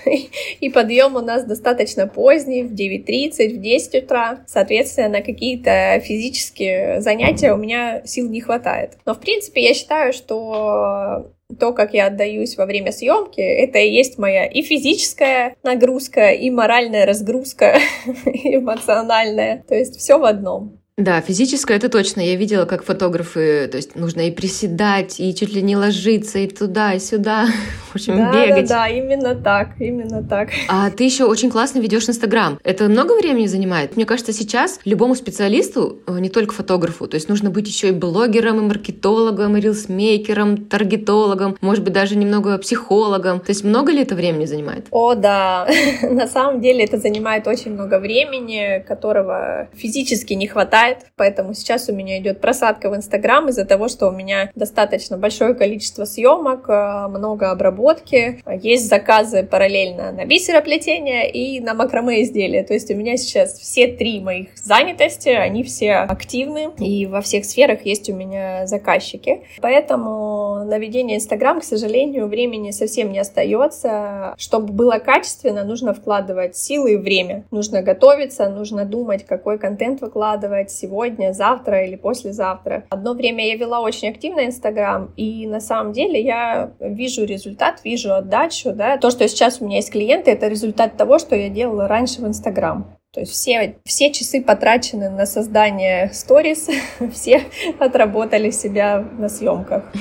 И 0.59 0.69
подъем 0.69 1.15
у 1.15 1.19
нас 1.19 1.43
достаточно 1.43 2.07
поздний, 2.07 2.63
в 2.63 2.73
9.30, 2.73 3.57
в 3.57 3.61
10 3.61 4.03
утра. 4.03 4.39
Соответственно, 4.47 5.09
на 5.09 5.21
какие-то 5.21 6.01
физические 6.03 7.01
занятия 7.01 7.53
у 7.53 7.57
меня 7.57 8.01
сил 8.05 8.29
не 8.29 8.41
хватает. 8.41 8.93
Но, 9.05 9.13
в 9.13 9.19
принципе, 9.19 9.61
я 9.61 9.73
считаю, 9.73 10.13
что 10.13 11.31
то, 11.57 11.73
как 11.73 11.93
я 11.93 12.07
отдаюсь 12.07 12.57
во 12.57 12.65
время 12.65 12.91
съемки, 12.91 13.41
это 13.41 13.79
и 13.79 13.91
есть 13.91 14.17
моя 14.17 14.45
и 14.45 14.61
физическая 14.61 15.55
нагрузка, 15.63 16.31
и 16.31 16.49
моральная 16.49 17.05
разгрузка, 17.05 17.79
и 18.25 18.55
эмоциональная. 18.55 19.63
То 19.67 19.75
есть 19.75 19.97
все 19.97 20.17
в 20.17 20.25
одном. 20.25 20.78
Да, 20.99 21.21
физическое 21.21 21.77
это 21.77 21.87
точно. 21.87 22.19
Я 22.19 22.35
видела, 22.35 22.65
как 22.65 22.83
фотографы, 22.83 23.69
то 23.71 23.77
есть 23.77 23.95
нужно 23.95 24.27
и 24.27 24.31
приседать, 24.31 25.17
и 25.21 25.33
чуть 25.33 25.53
ли 25.53 25.61
не 25.61 25.77
ложиться, 25.77 26.39
и 26.39 26.47
туда, 26.47 26.93
и 26.93 26.99
сюда. 26.99 27.47
В 27.91 27.95
общем, 27.95 28.17
да, 28.17 28.33
бегать. 28.33 28.67
Да, 28.67 28.75
да, 28.75 28.87
именно 28.89 29.33
так, 29.33 29.69
именно 29.79 30.21
так. 30.21 30.49
А 30.67 30.91
ты 30.91 31.05
еще 31.05 31.23
очень 31.23 31.49
классно 31.49 31.79
ведешь 31.79 32.07
Инстаграм. 32.09 32.59
Это 32.65 32.89
много 32.89 33.13
времени 33.13 33.47
занимает? 33.47 33.95
Мне 33.95 34.05
кажется, 34.05 34.33
сейчас 34.33 34.81
любому 34.83 35.15
специалисту, 35.15 35.99
э, 36.05 36.19
не 36.19 36.29
только 36.29 36.53
фотографу, 36.53 37.07
то 37.07 37.15
есть 37.15 37.29
нужно 37.29 37.49
быть 37.49 37.67
еще 37.67 37.87
и 37.87 37.91
блогером, 37.91 38.59
и 38.59 38.67
маркетологом, 38.67 39.55
и 39.55 39.61
рилсмейкером, 39.61 40.65
таргетологом, 40.65 41.57
может 41.61 41.83
быть, 41.83 41.93
даже 41.93 42.17
немного 42.17 42.57
психологом. 42.57 43.39
То 43.39 43.51
есть 43.51 43.63
много 43.63 43.93
ли 43.93 44.01
это 44.01 44.15
времени 44.15 44.45
занимает? 44.45 44.87
О, 44.91 45.15
да. 45.15 45.65
На 46.01 46.27
самом 46.27 46.59
деле 46.59 46.83
это 46.83 46.97
занимает 46.97 47.47
очень 47.47 47.71
много 47.71 47.99
времени, 47.99 48.83
которого 48.85 49.69
физически 49.73 50.33
не 50.33 50.47
хватает 50.47 50.88
хватает, 50.89 51.05
поэтому 51.15 51.53
сейчас 51.53 51.89
у 51.89 51.93
меня 51.93 52.19
идет 52.19 52.41
просадка 52.41 52.89
в 52.89 52.95
Инстаграм 52.95 53.47
из-за 53.49 53.65
того, 53.65 53.87
что 53.87 54.07
у 54.07 54.11
меня 54.11 54.51
достаточно 54.55 55.17
большое 55.17 55.53
количество 55.53 56.05
съемок, 56.05 56.69
э, 56.69 57.07
много 57.09 57.51
обработки, 57.51 58.41
есть 58.61 58.87
заказы 58.87 59.43
параллельно 59.43 60.11
на 60.11 60.25
бисероплетение 60.25 61.29
и 61.31 61.59
на 61.59 61.73
макраме 61.73 62.23
изделия. 62.23 62.63
То 62.63 62.73
есть 62.73 62.91
у 62.91 62.95
меня 62.95 63.17
сейчас 63.17 63.59
все 63.59 63.87
три 63.87 64.19
моих 64.19 64.49
занятости, 64.55 65.29
они 65.29 65.63
все 65.63 65.93
активны, 65.93 66.69
и 66.77 67.05
во 67.05 67.21
всех 67.21 67.45
сферах 67.45 67.85
есть 67.85 68.09
у 68.09 68.15
меня 68.15 68.65
заказчики. 68.67 69.43
Поэтому 69.61 70.63
на 70.65 70.77
ведение 70.77 71.17
Инстаграм, 71.17 71.59
к 71.59 71.63
сожалению, 71.63 72.27
времени 72.27 72.71
совсем 72.71 73.11
не 73.11 73.19
остается. 73.19 74.33
Чтобы 74.37 74.73
было 74.73 74.99
качественно, 74.99 75.63
нужно 75.63 75.93
вкладывать 75.93 76.55
силы 76.55 76.93
и 76.93 76.97
время. 76.97 77.45
Нужно 77.51 77.81
готовиться, 77.81 78.49
нужно 78.49 78.85
думать, 78.85 79.25
какой 79.25 79.57
контент 79.57 80.01
выкладывать, 80.01 80.71
сегодня, 80.79 81.33
завтра 81.33 81.85
или 81.85 81.95
послезавтра. 81.95 82.85
Одно 82.89 83.13
время 83.13 83.45
я 83.45 83.55
вела 83.55 83.81
очень 83.81 84.09
активно 84.09 84.45
Инстаграм, 84.45 85.11
и 85.17 85.47
на 85.47 85.59
самом 85.59 85.93
деле 85.93 86.21
я 86.21 86.71
вижу 86.79 87.25
результат, 87.25 87.81
вижу 87.83 88.13
отдачу, 88.13 88.71
да. 88.73 88.97
То, 88.97 89.11
что 89.11 89.27
сейчас 89.27 89.61
у 89.61 89.65
меня 89.65 89.77
есть 89.77 89.91
клиенты, 89.91 90.31
это 90.31 90.47
результат 90.47 90.97
того, 90.97 91.19
что 91.19 91.35
я 91.35 91.49
делала 91.49 91.87
раньше 91.87 92.21
в 92.21 92.27
Инстаграм. 92.27 92.98
То 93.11 93.21
есть 93.21 93.31
все, 93.31 93.77
все 93.85 94.13
часы 94.13 94.39
потрачены 94.39 95.09
на 95.09 95.25
создание 95.25 96.11
сторис, 96.13 96.67
все 97.11 97.43
отработали 97.79 98.51
себя 98.51 98.99
на 98.99 99.29
съемках. 99.29 99.91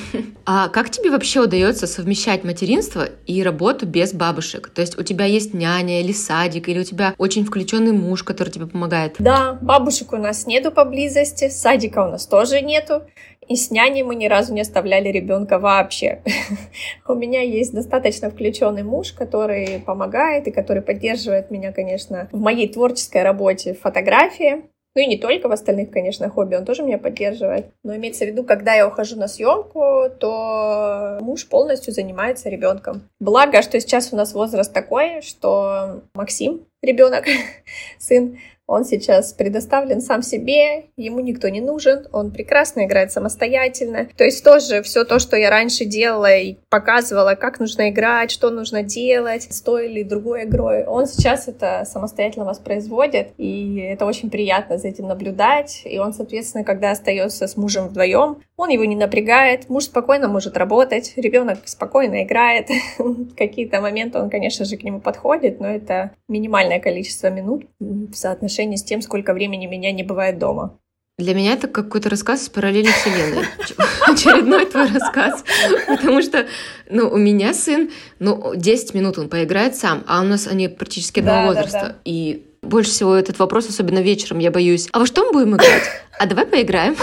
А 0.45 0.67
как 0.69 0.91
тебе 0.91 1.09
вообще 1.09 1.39
удается 1.39 1.87
совмещать 1.87 2.43
материнство 2.43 3.09
и 3.25 3.41
работу 3.41 3.87
без 3.87 4.13
бабушек? 4.13 4.69
То 4.69 4.81
есть 4.81 4.95
у 4.99 5.01
тебя 5.01 5.25
есть 5.25 5.55
няня 5.55 6.01
или 6.01 6.11
садик, 6.11 6.69
или 6.69 6.81
у 6.81 6.83
тебя 6.83 7.15
очень 7.17 7.45
включенный 7.45 7.93
муж, 7.93 8.21
который 8.21 8.49
тебе 8.49 8.67
помогает? 8.67 9.15
Да, 9.17 9.57
бабушек 9.59 10.13
у 10.13 10.17
нас 10.17 10.45
нету 10.45 10.71
поблизости, 10.71 11.49
садика 11.49 12.05
у 12.05 12.11
нас 12.11 12.27
тоже 12.27 12.61
нету. 12.61 13.01
И 13.49 13.55
с 13.55 13.71
няней 13.71 14.03
мы 14.03 14.13
ни 14.13 14.27
разу 14.27 14.53
не 14.53 14.61
оставляли 14.61 15.09
ребенка 15.09 15.57
вообще. 15.57 16.21
У 17.07 17.15
меня 17.15 17.41
есть 17.41 17.73
достаточно 17.73 18.29
включенный 18.29 18.83
муж, 18.83 19.11
который 19.11 19.79
помогает 19.79 20.47
и 20.47 20.51
который 20.51 20.83
поддерживает 20.83 21.49
меня, 21.49 21.73
конечно, 21.73 22.29
в 22.31 22.39
моей 22.39 22.71
творческой 22.71 23.23
работе 23.23 23.73
фотографии. 23.73 24.69
Ну 24.95 25.01
и 25.01 25.07
не 25.07 25.17
только 25.17 25.47
в 25.47 25.51
остальных, 25.51 25.89
конечно, 25.89 26.29
хобби, 26.29 26.55
он 26.55 26.65
тоже 26.65 26.83
меня 26.83 26.99
поддерживает. 26.99 27.67
Но 27.83 27.95
имеется 27.95 28.25
в 28.25 28.27
виду, 28.27 28.43
когда 28.43 28.75
я 28.75 28.87
ухожу 28.87 29.17
на 29.17 29.27
съемку, 29.27 30.09
то 30.19 31.17
муж 31.21 31.47
полностью 31.47 31.91
занимается 31.91 32.49
ребенком. 32.49 33.09
Благо, 33.19 33.63
что 33.63 33.79
сейчас 33.79 34.13
у 34.13 34.15
нас 34.15 34.33
возраст 34.33 34.71
такой, 34.71 35.21
что 35.21 36.01
Максим, 36.13 36.65
ребенок, 36.83 37.25
сын, 37.97 38.37
он 38.69 38.85
сейчас 38.85 39.33
предоставлен 39.33 39.99
сам 39.99 40.21
себе, 40.21 40.85
ему 40.95 41.21
никто 41.21 41.49
не 41.49 41.59
нужен, 41.59 42.05
он 42.11 42.31
прекрасно 42.31 42.85
играет 42.85 43.11
самостоятельно. 43.11 44.07
То 44.15 44.23
есть 44.23 44.43
тоже 44.43 44.83
все 44.83 45.05
то, 45.05 45.17
что 45.17 45.35
я 45.35 45.49
раньше 45.49 45.85
делала 45.85 46.35
и 46.35 46.55
показывала, 46.69 47.33
как 47.33 47.59
нужно 47.59 47.89
играть, 47.89 48.29
что 48.29 48.51
нужно 48.51 48.83
делать, 48.83 49.47
с 49.51 49.61
той 49.61 49.89
или 49.89 50.03
другой 50.03 50.43
игрой, 50.43 50.85
он 50.85 51.07
сейчас 51.07 51.47
это 51.47 51.83
самостоятельно 51.83 52.45
воспроизводит, 52.45 53.29
и 53.37 53.79
это 53.79 54.05
очень 54.05 54.29
приятно 54.29 54.77
за 54.77 54.89
этим 54.89 55.07
наблюдать. 55.07 55.81
И 55.85 55.97
он, 55.97 56.13
соответственно, 56.13 56.63
когда 56.63 56.91
остается 56.91 57.47
с 57.47 57.57
мужем 57.57 57.87
вдвоем, 57.87 58.37
он 58.55 58.69
его 58.69 58.85
не 58.85 58.95
напрягает, 58.95 59.67
муж 59.69 59.85
спокойно 59.85 60.27
может 60.27 60.57
работать, 60.57 61.13
ребенок 61.15 61.59
спокойно 61.65 62.23
играет. 62.23 62.67
Какие-то 63.37 63.81
моменты 63.81 64.19
он, 64.19 64.29
конечно 64.29 64.63
же, 64.63 64.77
к 64.77 64.83
нему 64.83 64.99
подходит, 64.99 65.59
но 65.59 65.67
это 65.67 66.11
минимальное 66.27 66.79
количество 66.79 67.29
минут 67.29 67.65
в 67.79 68.13
соотношении 68.13 68.58
соотношении 68.59 68.75
с 68.75 68.83
тем, 68.83 69.01
сколько 69.01 69.33
времени 69.33 69.65
меня 69.65 69.91
не 69.91 70.03
бывает 70.03 70.37
дома. 70.37 70.77
Для 71.17 71.33
меня 71.33 71.53
это 71.53 71.67
какой-то 71.67 72.09
рассказ 72.09 72.43
из 72.43 72.49
параллельной 72.49 72.93
вселенной. 72.93 73.45
Очередной 74.07 74.65
твой 74.65 74.89
рассказ. 74.89 75.43
Потому 75.85 76.21
что, 76.21 76.47
ну, 76.89 77.09
у 77.09 77.17
меня 77.17 77.53
сын, 77.53 77.89
ну, 78.19 78.53
10 78.55 78.93
минут 78.93 79.17
он 79.17 79.27
поиграет 79.27 79.75
сам, 79.75 80.03
а 80.07 80.21
у 80.21 80.23
нас 80.23 80.47
они 80.47 80.69
практически 80.69 81.19
одного 81.19 81.47
возраста. 81.47 81.97
И 82.05 82.45
больше 82.61 82.91
всего 82.91 83.15
этот 83.15 83.39
вопрос, 83.39 83.69
особенно 83.69 83.99
вечером, 83.99 84.39
я 84.39 84.51
боюсь. 84.51 84.87
А 84.91 84.99
во 84.99 85.05
что 85.05 85.25
мы 85.25 85.31
будем 85.31 85.55
играть? 85.55 85.83
А 86.17 86.25
давай 86.25 86.45
поиграем. 86.45 86.95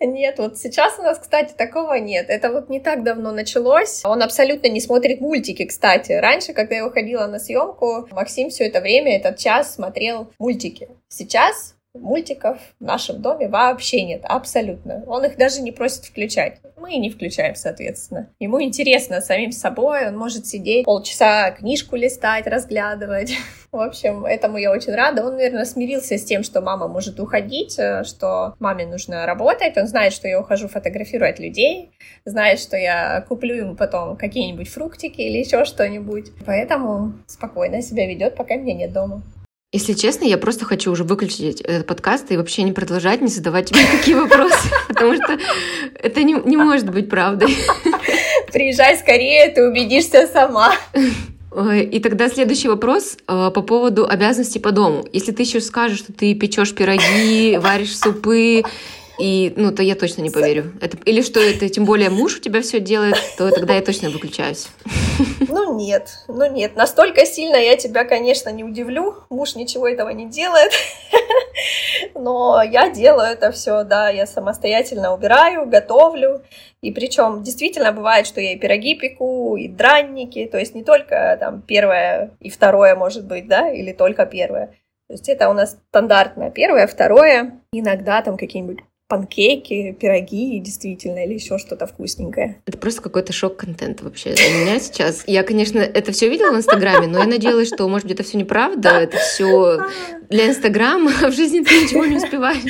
Нет, 0.00 0.38
вот 0.38 0.58
сейчас 0.58 0.98
у 0.98 1.02
нас, 1.02 1.18
кстати, 1.18 1.54
такого 1.56 1.94
нет. 1.94 2.26
Это 2.28 2.50
вот 2.50 2.68
не 2.68 2.80
так 2.80 3.04
давно 3.04 3.30
началось. 3.30 4.02
Он 4.04 4.22
абсолютно 4.22 4.66
не 4.66 4.80
смотрит 4.80 5.20
мультики, 5.20 5.64
кстати. 5.64 6.12
Раньше, 6.12 6.52
когда 6.52 6.74
я 6.74 6.86
уходила 6.86 7.26
на 7.26 7.38
съемку, 7.38 8.08
Максим 8.10 8.50
все 8.50 8.66
это 8.66 8.80
время, 8.80 9.16
этот 9.16 9.38
час 9.38 9.74
смотрел 9.74 10.32
мультики. 10.38 10.88
Сейчас 11.08 11.76
мультиков 12.12 12.58
в 12.80 12.84
нашем 12.84 13.22
доме 13.22 13.48
вообще 13.48 14.02
нет, 14.02 14.22
абсолютно. 14.24 15.02
Он 15.06 15.24
их 15.24 15.36
даже 15.36 15.62
не 15.62 15.72
просит 15.72 16.04
включать. 16.04 16.60
Мы 16.76 16.94
и 16.94 16.98
не 16.98 17.10
включаем, 17.10 17.54
соответственно. 17.54 18.28
Ему 18.40 18.62
интересно 18.62 19.20
самим 19.20 19.52
собой, 19.52 20.08
он 20.08 20.16
может 20.16 20.46
сидеть 20.46 20.84
полчаса 20.84 21.52
книжку 21.52 21.96
листать, 21.96 22.46
разглядывать. 22.46 23.32
В 23.72 23.80
общем, 23.80 24.26
этому 24.26 24.58
я 24.58 24.70
очень 24.70 24.92
рада. 24.92 25.24
Он, 25.24 25.36
наверное, 25.36 25.64
смирился 25.64 26.18
с 26.18 26.24
тем, 26.24 26.42
что 26.42 26.60
мама 26.60 26.88
может 26.88 27.18
уходить, 27.20 27.78
э, 27.78 28.04
что 28.04 28.54
маме 28.58 28.84
нужно 28.84 29.24
работать. 29.24 29.78
Он 29.78 29.86
знает, 29.86 30.12
что 30.12 30.28
я 30.28 30.40
ухожу 30.40 30.68
фотографировать 30.68 31.38
людей, 31.38 31.92
знает, 32.24 32.58
что 32.58 32.76
я 32.76 33.24
куплю 33.26 33.54
ему 33.54 33.76
потом 33.76 34.16
какие-нибудь 34.16 34.68
фруктики 34.68 35.20
или 35.20 35.38
еще 35.38 35.64
что-нибудь. 35.64 36.32
Поэтому 36.44 37.14
спокойно 37.26 37.80
себя 37.80 38.06
ведет, 38.06 38.36
пока 38.36 38.56
меня 38.56 38.74
нет 38.74 38.92
дома. 38.92 39.22
Если 39.72 39.94
честно, 39.94 40.26
я 40.26 40.36
просто 40.36 40.66
хочу 40.66 40.92
уже 40.92 41.02
выключить 41.02 41.62
этот 41.62 41.86
подкаст 41.86 42.30
и 42.30 42.36
вообще 42.36 42.62
не 42.62 42.72
продолжать, 42.72 43.22
не 43.22 43.28
задавать 43.28 43.70
тебе 43.70 43.80
такие 43.90 44.18
вопросы, 44.18 44.68
потому 44.88 45.14
что 45.14 45.38
это 45.94 46.22
не, 46.22 46.34
не 46.34 46.58
может 46.58 46.90
быть 46.90 47.08
правдой. 47.08 47.56
Приезжай 48.52 48.98
скорее, 48.98 49.48
ты 49.48 49.66
убедишься 49.66 50.28
сама. 50.30 50.74
И 51.74 52.00
тогда 52.00 52.28
следующий 52.28 52.68
вопрос 52.68 53.16
э, 53.26 53.50
по 53.54 53.62
поводу 53.62 54.06
обязанностей 54.06 54.58
по 54.58 54.72
дому. 54.72 55.06
Если 55.12 55.32
ты 55.32 55.42
еще 55.42 55.60
скажешь, 55.62 55.98
что 55.98 56.12
ты 56.12 56.34
печешь 56.34 56.74
пироги, 56.74 57.58
варишь 57.58 57.96
супы 57.96 58.62
и, 59.18 59.52
ну, 59.56 59.72
то 59.72 59.82
я 59.82 59.94
точно 59.94 60.22
не 60.22 60.30
поверю. 60.30 60.72
Это, 60.80 60.96
или 61.04 61.22
что 61.22 61.40
это, 61.40 61.68
тем 61.68 61.84
более 61.84 62.10
муж 62.10 62.36
у 62.36 62.40
тебя 62.40 62.62
все 62.62 62.80
делает, 62.80 63.16
то 63.36 63.50
тогда 63.50 63.74
я 63.74 63.82
точно 63.82 64.10
выключаюсь. 64.10 64.68
Ну 65.48 65.76
нет, 65.76 66.24
ну 66.28 66.50
нет, 66.50 66.76
настолько 66.76 67.26
сильно 67.26 67.56
я 67.56 67.76
тебя, 67.76 68.04
конечно, 68.04 68.48
не 68.50 68.64
удивлю. 68.64 69.16
Муж 69.30 69.54
ничего 69.54 69.86
этого 69.86 70.08
не 70.10 70.26
делает. 70.26 70.72
Но 72.14 72.62
я 72.62 72.90
делаю 72.90 73.32
это 73.32 73.52
все, 73.52 73.84
да, 73.84 74.08
я 74.08 74.26
самостоятельно 74.26 75.14
убираю, 75.14 75.66
готовлю. 75.66 76.42
И 76.80 76.90
причем 76.90 77.42
действительно 77.42 77.92
бывает, 77.92 78.26
что 78.26 78.40
я 78.40 78.52
и 78.52 78.58
пироги 78.58 78.94
пеку, 78.94 79.56
и 79.56 79.68
дранники, 79.68 80.48
то 80.50 80.58
есть 80.58 80.74
не 80.74 80.82
только 80.82 81.36
там 81.38 81.62
первое 81.62 82.30
и 82.40 82.50
второе, 82.50 82.96
может 82.96 83.26
быть, 83.26 83.46
да, 83.46 83.70
или 83.70 83.92
только 83.92 84.26
первое. 84.26 84.68
То 85.08 85.14
есть 85.14 85.28
это 85.28 85.50
у 85.50 85.52
нас 85.52 85.76
стандартное 85.90 86.50
первое, 86.50 86.86
второе, 86.86 87.60
иногда 87.72 88.22
там 88.22 88.36
какие-нибудь 88.36 88.80
панкейки, 89.12 89.92
пироги, 89.92 90.58
действительно, 90.58 91.22
или 91.22 91.34
еще 91.34 91.58
что-то 91.58 91.86
вкусненькое. 91.86 92.56
Это 92.64 92.78
просто 92.78 93.02
какой-то 93.02 93.34
шок-контент 93.34 94.00
вообще 94.00 94.32
для 94.32 94.48
меня 94.48 94.80
сейчас. 94.80 95.24
Я, 95.26 95.42
конечно, 95.42 95.80
это 95.80 96.12
все 96.12 96.30
видела 96.30 96.52
в 96.52 96.56
Инстаграме, 96.56 97.08
но 97.08 97.18
я 97.18 97.26
надеялась, 97.26 97.68
что, 97.68 97.86
может 97.88 98.06
быть, 98.06 98.14
это 98.14 98.26
все 98.26 98.38
неправда, 98.38 98.88
это 98.88 99.18
все 99.18 99.80
для 100.30 100.48
Инстаграма, 100.48 101.12
а 101.22 101.28
в 101.28 101.32
жизни 101.32 101.60
ты 101.60 101.82
ничего 101.82 102.06
не 102.06 102.16
успеваешь. 102.16 102.62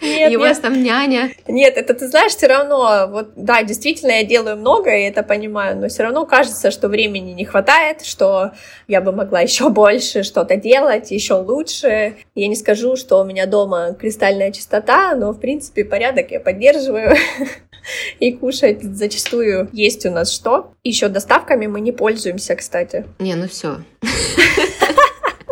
Нет, 0.00 0.30
и 0.30 0.36
у 0.36 0.40
вас 0.40 0.60
там 0.60 0.80
няня. 0.80 1.32
Нет, 1.48 1.76
это 1.76 1.94
ты 1.94 2.06
знаешь, 2.06 2.30
все 2.30 2.46
равно, 2.46 3.08
вот, 3.10 3.32
да, 3.34 3.64
действительно, 3.64 4.12
я 4.12 4.24
делаю 4.24 4.56
много, 4.56 4.96
и 4.96 5.02
это 5.02 5.24
понимаю, 5.24 5.76
но 5.76 5.88
все 5.88 6.04
равно 6.04 6.26
кажется, 6.26 6.70
что 6.70 6.86
времени 6.88 7.32
не 7.32 7.44
хватает, 7.44 8.04
что 8.04 8.52
я 8.86 9.00
бы 9.00 9.10
могла 9.10 9.40
еще 9.48 9.68
больше 9.68 10.22
что-то 10.22 10.54
делать, 10.54 11.10
еще 11.10 11.34
лучше. 11.34 12.14
Я 12.36 12.46
не 12.46 12.54
скажу, 12.54 12.94
что 12.94 13.20
у 13.20 13.24
меня 13.24 13.46
дома 13.46 13.96
кристальная 13.98 14.52
чистота, 14.52 15.16
но, 15.16 15.32
в 15.32 15.40
принципе, 15.40 15.84
порядок 15.88 16.30
я 16.30 16.40
поддерживаю. 16.40 17.16
И 18.20 18.32
кушать 18.32 18.82
зачастую 18.82 19.68
есть 19.72 20.04
у 20.06 20.10
нас 20.10 20.32
что. 20.32 20.74
Еще 20.84 21.08
доставками 21.08 21.66
мы 21.66 21.80
не 21.80 21.92
пользуемся, 21.92 22.54
кстати. 22.54 23.06
Не, 23.18 23.34
ну 23.34 23.48
все. 23.48 23.78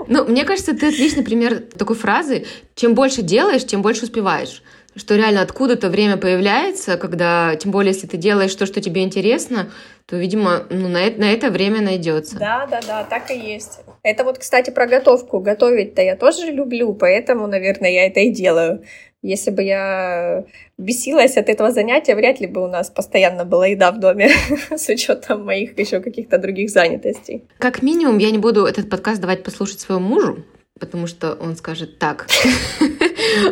Ну, 0.08 0.24
мне 0.24 0.44
кажется, 0.44 0.72
ты 0.72 0.86
отличный 0.86 1.24
пример 1.24 1.64
такой 1.76 1.96
фразы. 1.96 2.46
Чем 2.76 2.94
больше 2.94 3.22
делаешь, 3.22 3.66
тем 3.66 3.82
больше 3.82 4.04
успеваешь 4.04 4.62
что 4.96 5.14
реально 5.14 5.42
откуда-то 5.42 5.90
время 5.90 6.16
появляется, 6.16 6.96
когда, 6.96 7.54
тем 7.56 7.70
более, 7.70 7.92
если 7.92 8.06
ты 8.06 8.16
делаешь 8.16 8.54
то, 8.54 8.64
что 8.64 8.80
тебе 8.80 9.04
интересно, 9.04 9.70
то, 10.06 10.16
видимо, 10.16 10.64
ну, 10.70 10.88
на, 10.88 10.98
это, 10.98 11.20
на 11.20 11.30
это 11.30 11.50
время 11.50 11.82
найдется. 11.82 12.38
Да, 12.38 12.66
да, 12.66 12.80
да, 12.86 13.04
так 13.04 13.30
и 13.30 13.38
есть. 13.38 13.80
Это 14.02 14.24
вот, 14.24 14.38
кстати, 14.38 14.70
про 14.70 14.86
готовку. 14.86 15.40
Готовить-то 15.40 16.00
я 16.00 16.16
тоже 16.16 16.46
люблю, 16.46 16.94
поэтому, 16.94 17.46
наверное, 17.46 17.90
я 17.90 18.06
это 18.06 18.20
и 18.20 18.30
делаю. 18.30 18.84
Если 19.26 19.50
бы 19.50 19.64
я 19.64 20.44
бесилась 20.78 21.36
от 21.36 21.48
этого 21.48 21.72
занятия, 21.72 22.14
вряд 22.14 22.38
ли 22.38 22.46
бы 22.46 22.62
у 22.62 22.68
нас 22.68 22.90
постоянно 22.90 23.44
была 23.44 23.66
еда 23.66 23.90
в 23.90 23.98
доме, 23.98 24.30
с 24.70 24.88
учетом 24.88 25.44
моих 25.44 25.76
еще 25.76 25.98
каких-то 25.98 26.38
других 26.38 26.70
занятостей. 26.70 27.42
Как 27.58 27.82
минимум, 27.82 28.18
я 28.18 28.30
не 28.30 28.38
буду 28.38 28.66
этот 28.66 28.88
подкаст 28.88 29.20
давать 29.20 29.42
послушать 29.42 29.80
своему 29.80 30.06
мужу, 30.06 30.44
потому 30.78 31.08
что 31.08 31.32
он 31.34 31.56
скажет 31.56 31.98
так. 31.98 32.28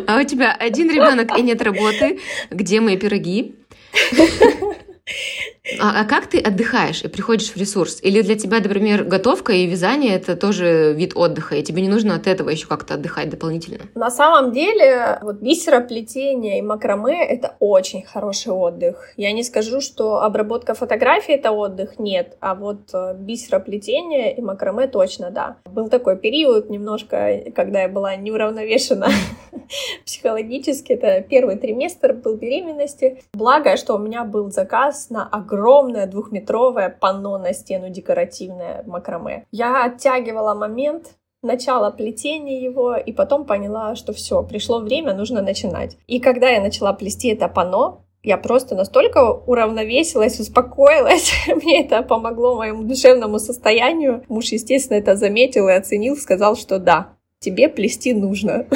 А 0.07 0.21
у 0.21 0.25
тебя 0.25 0.52
один 0.52 0.88
ребенок 0.88 1.37
и 1.37 1.43
нет 1.43 1.61
работы, 1.61 2.21
где 2.50 2.81
мои 2.81 2.97
пироги? 2.97 3.57
А, 5.80 6.00
а 6.00 6.04
как 6.04 6.26
ты 6.26 6.40
отдыхаешь 6.40 7.02
и 7.04 7.09
приходишь 7.09 7.50
в 7.50 7.56
ресурс? 7.56 7.99
Или 8.02 8.21
для 8.21 8.37
тебя, 8.37 8.61
например, 8.61 9.04
готовка 9.04 9.54
и 9.54 9.66
вязание 9.66 10.14
это 10.14 10.37
тоже 10.37 10.92
вид 10.92 11.12
отдыха, 11.14 11.56
и 11.56 11.62
тебе 11.62 11.80
не 11.80 11.88
нужно 11.88 12.14
от 12.14 12.26
этого 12.26 12.50
еще 12.50 12.66
как-то 12.66 12.94
отдыхать 12.94 13.30
дополнительно? 13.30 13.85
На 13.94 14.11
самом 14.11 14.52
деле, 14.52 15.18
вот 15.23 15.37
бисероплетение 15.37 16.59
и 16.59 16.62
макраме— 16.62 17.25
это 17.28 17.56
очень 17.61 18.02
хороший 18.02 18.52
отдых. 18.52 19.09
Я 19.16 19.33
не 19.33 19.42
скажу, 19.42 19.80
что 19.80 20.21
обработка 20.21 20.75
фотографий— 20.75 21.33
это 21.35 21.50
отдых, 21.50 21.99
нет. 21.99 22.37
А 22.40 22.54
вот 22.54 22.90
э, 22.92 23.14
бисероплетение 23.18 24.37
и 24.37 24.42
макраме 24.42 24.87
точно, 24.87 25.30
да. 25.30 25.56
Был 25.64 25.88
такой 25.88 26.18
период 26.18 26.68
немножко, 26.68 27.42
когда 27.56 27.83
я 27.83 27.88
была 27.88 28.16
неуравновешена 28.16 29.09
психологически. 30.04 30.92
Это 30.92 31.23
первый 31.23 31.56
триместр 31.56 32.12
был 32.12 32.37
беременности. 32.37 33.23
Благо, 33.33 33.78
что 33.78 33.94
у 33.94 33.99
меня 33.99 34.25
был 34.25 34.50
заказ 34.50 35.09
на 35.09 35.26
огромное 35.26 35.53
огромное 35.54 36.06
двухметровое 36.06 36.88
панно 36.88 37.38
на 37.38 37.52
стену 37.52 37.90
декоративное 37.90 38.82
макраме. 38.87 39.46
Я 39.52 39.84
оттягивала 39.84 40.54
момент, 40.54 41.14
начала 41.42 41.90
плетения 41.90 42.61
его, 42.61 42.96
и 42.96 43.12
потом 43.12 43.44
поняла, 43.44 43.94
что 43.96 44.12
все, 44.12 44.42
пришло 44.42 44.80
время, 44.80 45.14
нужно 45.14 45.42
начинать. 45.42 45.96
И 46.06 46.18
когда 46.18 46.50
я 46.50 46.61
начала 46.61 46.92
плести 46.92 47.28
это 47.28 47.49
панно, 47.49 48.00
я 48.23 48.38
просто 48.38 48.75
настолько 48.75 49.32
уравновесилась, 49.32 50.40
успокоилась. 50.40 51.32
Мне 51.46 51.84
это 51.84 52.02
помогло 52.02 52.56
моему 52.56 52.82
душевному 52.82 53.38
состоянию. 53.38 54.25
Муж, 54.28 54.46
естественно, 54.46 54.96
это 54.96 55.14
заметил 55.14 55.68
и 55.68 55.73
оценил, 55.73 56.16
сказал, 56.16 56.56
что 56.56 56.78
да, 56.78 57.08
тебе 57.45 57.69
плести 57.69 58.15
нужно. 58.15 58.67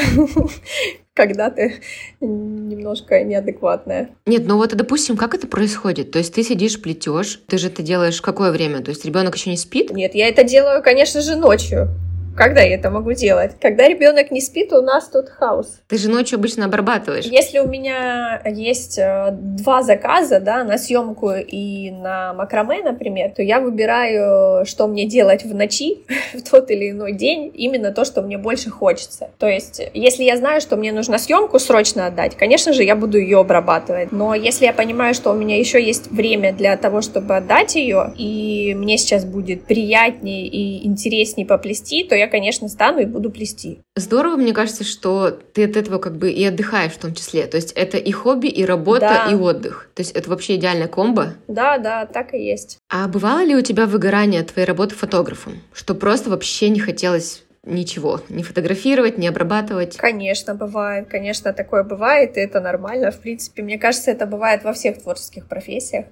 когда 1.19 1.51
ты 1.51 1.75
немножко 2.21 3.25
неадекватная. 3.25 4.11
Нет, 4.25 4.45
ну 4.47 4.57
вот, 4.57 4.77
допустим, 4.77 5.17
как 5.17 5.35
это 5.35 5.49
происходит? 5.49 6.13
То 6.13 6.19
есть 6.19 6.33
ты 6.33 6.45
сидишь, 6.45 6.81
плетешь, 6.81 7.41
ты 7.49 7.59
же 7.59 7.67
это 7.67 7.83
делаешь 7.83 8.19
в 8.19 8.23
какое 8.23 8.53
время? 8.53 8.83
То 8.83 8.91
есть 8.91 9.05
ребенок 9.05 9.35
еще 9.35 9.51
не 9.51 9.57
спит? 9.57 9.91
Нет, 9.91 10.15
я 10.15 10.29
это 10.29 10.45
делаю, 10.45 10.81
конечно 10.81 11.21
же, 11.21 11.35
ночью. 11.35 11.89
Когда 12.38 12.61
я 12.61 12.76
это 12.76 12.88
могу 12.88 13.14
делать? 13.14 13.57
Когда 13.61 13.88
ребенок 13.88 14.30
не 14.30 14.40
спит, 14.40 14.73
у 14.73 14.80
нас 14.80 15.09
тут 15.09 15.28
хаос. 15.28 15.80
Ты 15.88 15.99
же 15.99 16.09
ночью 16.09 16.37
обычно 16.37 16.66
обрабатываешь. 16.66 17.25
Если 17.25 17.59
у 17.59 17.66
меня 17.66 18.40
есть 18.45 18.97
э, 18.97 19.30
два 19.33 19.83
заказа, 19.83 20.38
да, 20.38 20.62
на 20.62 20.78
съемку 20.78 21.33
и 21.33 21.90
на 21.90 22.35
макраме, 22.35 22.85
например, 22.85 23.33
то 23.35 23.42
я 23.42 23.59
выбираю, 23.59 24.64
что 24.66 24.87
мне 24.87 25.04
делать 25.04 25.45
в 25.45 25.52
ночи, 25.52 26.04
в 26.33 26.49
тот 26.49 26.71
или 26.71 26.92
иной 26.92 27.12
день, 27.12 27.50
именно 27.52 27.90
то, 27.90 28.04
что 28.04 28.23
мне 28.23 28.38
больше 28.38 28.71
хочется. 28.71 29.30
То 29.38 29.49
есть, 29.49 29.83
если 29.92 30.23
я 30.23 30.37
знаю, 30.37 30.61
что 30.61 30.76
мне 30.76 30.92
нужно 30.92 31.18
съемку 31.18 31.59
срочно 31.59 32.07
отдать, 32.07 32.37
конечно 32.37 32.73
же, 32.73 32.85
я 32.85 32.95
буду 32.95 33.18
ее 33.18 33.40
обрабатывать. 33.40 34.12
Но 34.12 34.37
если 34.37 34.66
я 34.66 34.73
понимаю, 34.73 35.12
что 35.14 35.33
у 35.33 35.35
меня 35.35 35.59
еще 35.59 35.83
есть 35.83 36.09
время 36.12 36.52
для 36.52 36.76
того, 36.76 37.00
чтобы 37.00 37.37
отдать 37.37 37.75
ее, 37.75 38.12
и 38.16 38.76
мне 38.76 38.97
сейчас 38.97 39.25
будет 39.25 39.64
приятнее 39.64 40.47
и 40.47 40.87
интереснее 40.87 41.45
поплести, 41.45 42.04
то 42.04 42.14
я 42.14 42.27
конечно, 42.28 42.68
стану 42.68 43.00
и 43.00 43.04
буду 43.04 43.30
плести. 43.30 43.80
Здорово, 43.97 44.37
мне 44.37 44.52
кажется, 44.52 44.85
что 44.85 45.30
ты 45.30 45.64
от 45.64 45.76
этого 45.76 45.99
как 45.99 46.16
бы 46.16 46.30
и 46.30 46.44
отдыхаешь 46.44 46.92
в 46.92 46.99
том 46.99 47.14
числе. 47.14 47.47
То 47.47 47.56
есть 47.56 47.73
это 47.73 47.97
и 47.97 48.12
хобби, 48.12 48.49
и 48.49 48.64
работа, 48.64 49.25
да. 49.26 49.30
и 49.30 49.35
отдых. 49.35 49.90
То 49.94 50.02
есть 50.02 50.12
это 50.12 50.30
вообще 50.30 50.56
идеальная 50.56 50.88
комбо. 50.88 51.35
Да, 51.49 51.78
да, 51.78 52.06
так 52.06 52.35
и 52.35 52.38
есть. 52.38 52.78
А 52.90 53.08
бывало 53.08 53.42
ли 53.44 53.56
у 53.56 53.61
тебя 53.61 53.87
выгорание 53.87 54.40
от 54.40 54.52
твоей 54.52 54.66
работы 54.66 54.94
фотографом? 54.94 55.54
Что 55.73 55.94
просто 55.94 56.30
вообще 56.30 56.68
не 56.68 56.80
хотелось 56.80 57.44
ничего, 57.64 58.20
не 58.28 58.42
фотографировать, 58.42 59.18
не 59.18 59.28
обрабатывать? 59.28 59.97
Конечно, 59.97 60.54
бывает, 60.54 61.08
конечно, 61.08 61.52
такое 61.52 61.85
бывает, 61.85 62.37
и 62.37 62.40
это 62.40 62.61
нормально. 62.61 63.11
В 63.11 63.20
принципе, 63.20 63.62
мне 63.62 63.78
кажется, 63.78 64.11
это 64.11 64.26
бывает 64.26 64.64
во 64.64 64.73
всех 64.73 65.02
творческих 65.02 65.47
профессиях 65.47 66.06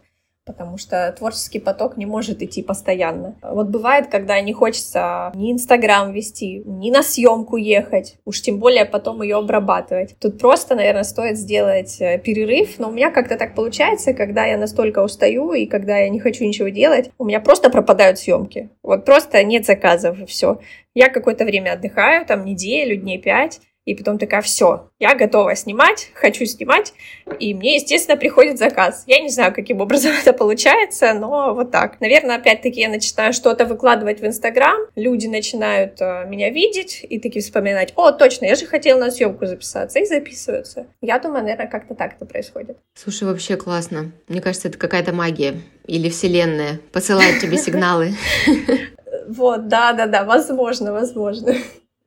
потому 0.47 0.79
что 0.79 1.13
творческий 1.19 1.59
поток 1.59 1.97
не 1.97 2.07
может 2.07 2.41
идти 2.41 2.63
постоянно. 2.63 3.35
Вот 3.43 3.67
бывает, 3.67 4.07
когда 4.07 4.41
не 4.41 4.53
хочется 4.53 5.33
ни 5.35 5.53
Инстаграм 5.53 6.13
вести, 6.13 6.63
ни 6.65 6.91
на 6.91 7.03
съемку 7.03 7.57
ехать, 7.57 8.17
уж 8.25 8.41
тем 8.41 8.59
более 8.59 8.85
потом 8.85 9.23
ее 9.23 9.37
обрабатывать. 9.37 10.17
Тут 10.21 10.39
просто, 10.39 10.77
наверное, 10.77 11.03
стоит 11.03 11.37
сделать 11.37 12.01
э, 12.01 12.19
перерыв, 12.19 12.79
но 12.79 12.89
у 12.89 12.93
меня 12.93 13.11
как-то 13.11 13.37
так 13.37 13.55
получается, 13.55 14.15
когда 14.15 14.47
я 14.47 14.57
настолько 14.57 15.03
устаю 15.03 15.53
и 15.53 15.67
когда 15.67 15.99
я 15.99 16.09
не 16.09 16.21
хочу 16.21 16.45
ничего 16.45 16.69
делать, 16.69 17.11
у 17.19 17.25
меня 17.25 17.41
просто 17.41 17.69
пропадают 17.69 18.19
съемки. 18.19 18.71
Вот 18.83 19.05
просто 19.05 19.43
нет 19.43 19.67
заказов, 19.67 20.21
и 20.21 20.27
все. 20.27 20.61
Я 20.95 21.09
какое-то 21.09 21.45
время 21.45 21.73
отдыхаю, 21.73 22.25
там 22.25 22.45
неделю, 22.45 22.97
дней 22.97 23.19
пять, 23.19 23.61
и 23.87 23.95
потом 23.95 24.19
такая, 24.19 24.43
все, 24.43 24.91
я 24.99 25.15
готова 25.15 25.55
снимать, 25.55 26.11
хочу 26.13 26.45
снимать, 26.45 26.93
и 27.39 27.55
мне, 27.55 27.77
естественно, 27.77 28.19
приходит 28.19 28.59
заказ. 28.59 29.05
Я 29.07 29.21
не 29.21 29.31
знаю, 29.31 29.55
каким 29.55 29.81
образом 29.81 30.13
это 30.21 30.33
получается, 30.33 31.15
но 31.15 31.55
вот 31.55 31.71
так. 31.71 32.01
Наверное, 32.01 32.37
опять-таки 32.37 32.81
я 32.81 32.89
начинаю 32.89 33.33
что-то 33.33 33.65
выкладывать 33.65 34.21
в 34.21 34.27
Инстаграм, 34.27 34.77
люди 34.97 35.29
начинают 35.29 36.01
э, 36.01 36.27
меня 36.27 36.51
видеть 36.51 37.07
и 37.09 37.21
такие 37.21 37.43
вспоминать, 37.43 37.93
о, 37.97 38.11
точно, 38.11 38.47
я 38.47 38.57
же 38.57 38.67
хотела 38.67 38.99
на 38.99 39.11
съемку 39.13 39.47
записаться, 39.47 40.01
и 40.01 40.05
записываются. 40.05 40.89
Я 41.01 41.21
думаю, 41.21 41.43
наверное, 41.43 41.69
как-то 41.69 41.95
так 41.95 42.15
это 42.17 42.27
происходит. 42.27 42.77
Слушай, 42.95 43.25
вообще 43.29 43.57
классно. 43.57 44.11
Мне 44.27 44.41
кажется, 44.41 44.67
это 44.67 44.79
какая-то 44.79 45.13
магия 45.13 45.55
или 45.87 46.11
вселенная 46.11 46.81
посылает 46.93 47.41
тебе 47.41 47.57
сигналы. 47.57 48.15
Вот, 49.29 49.67
да-да-да, 49.67 50.25
возможно, 50.25 50.93
возможно. 50.93 51.55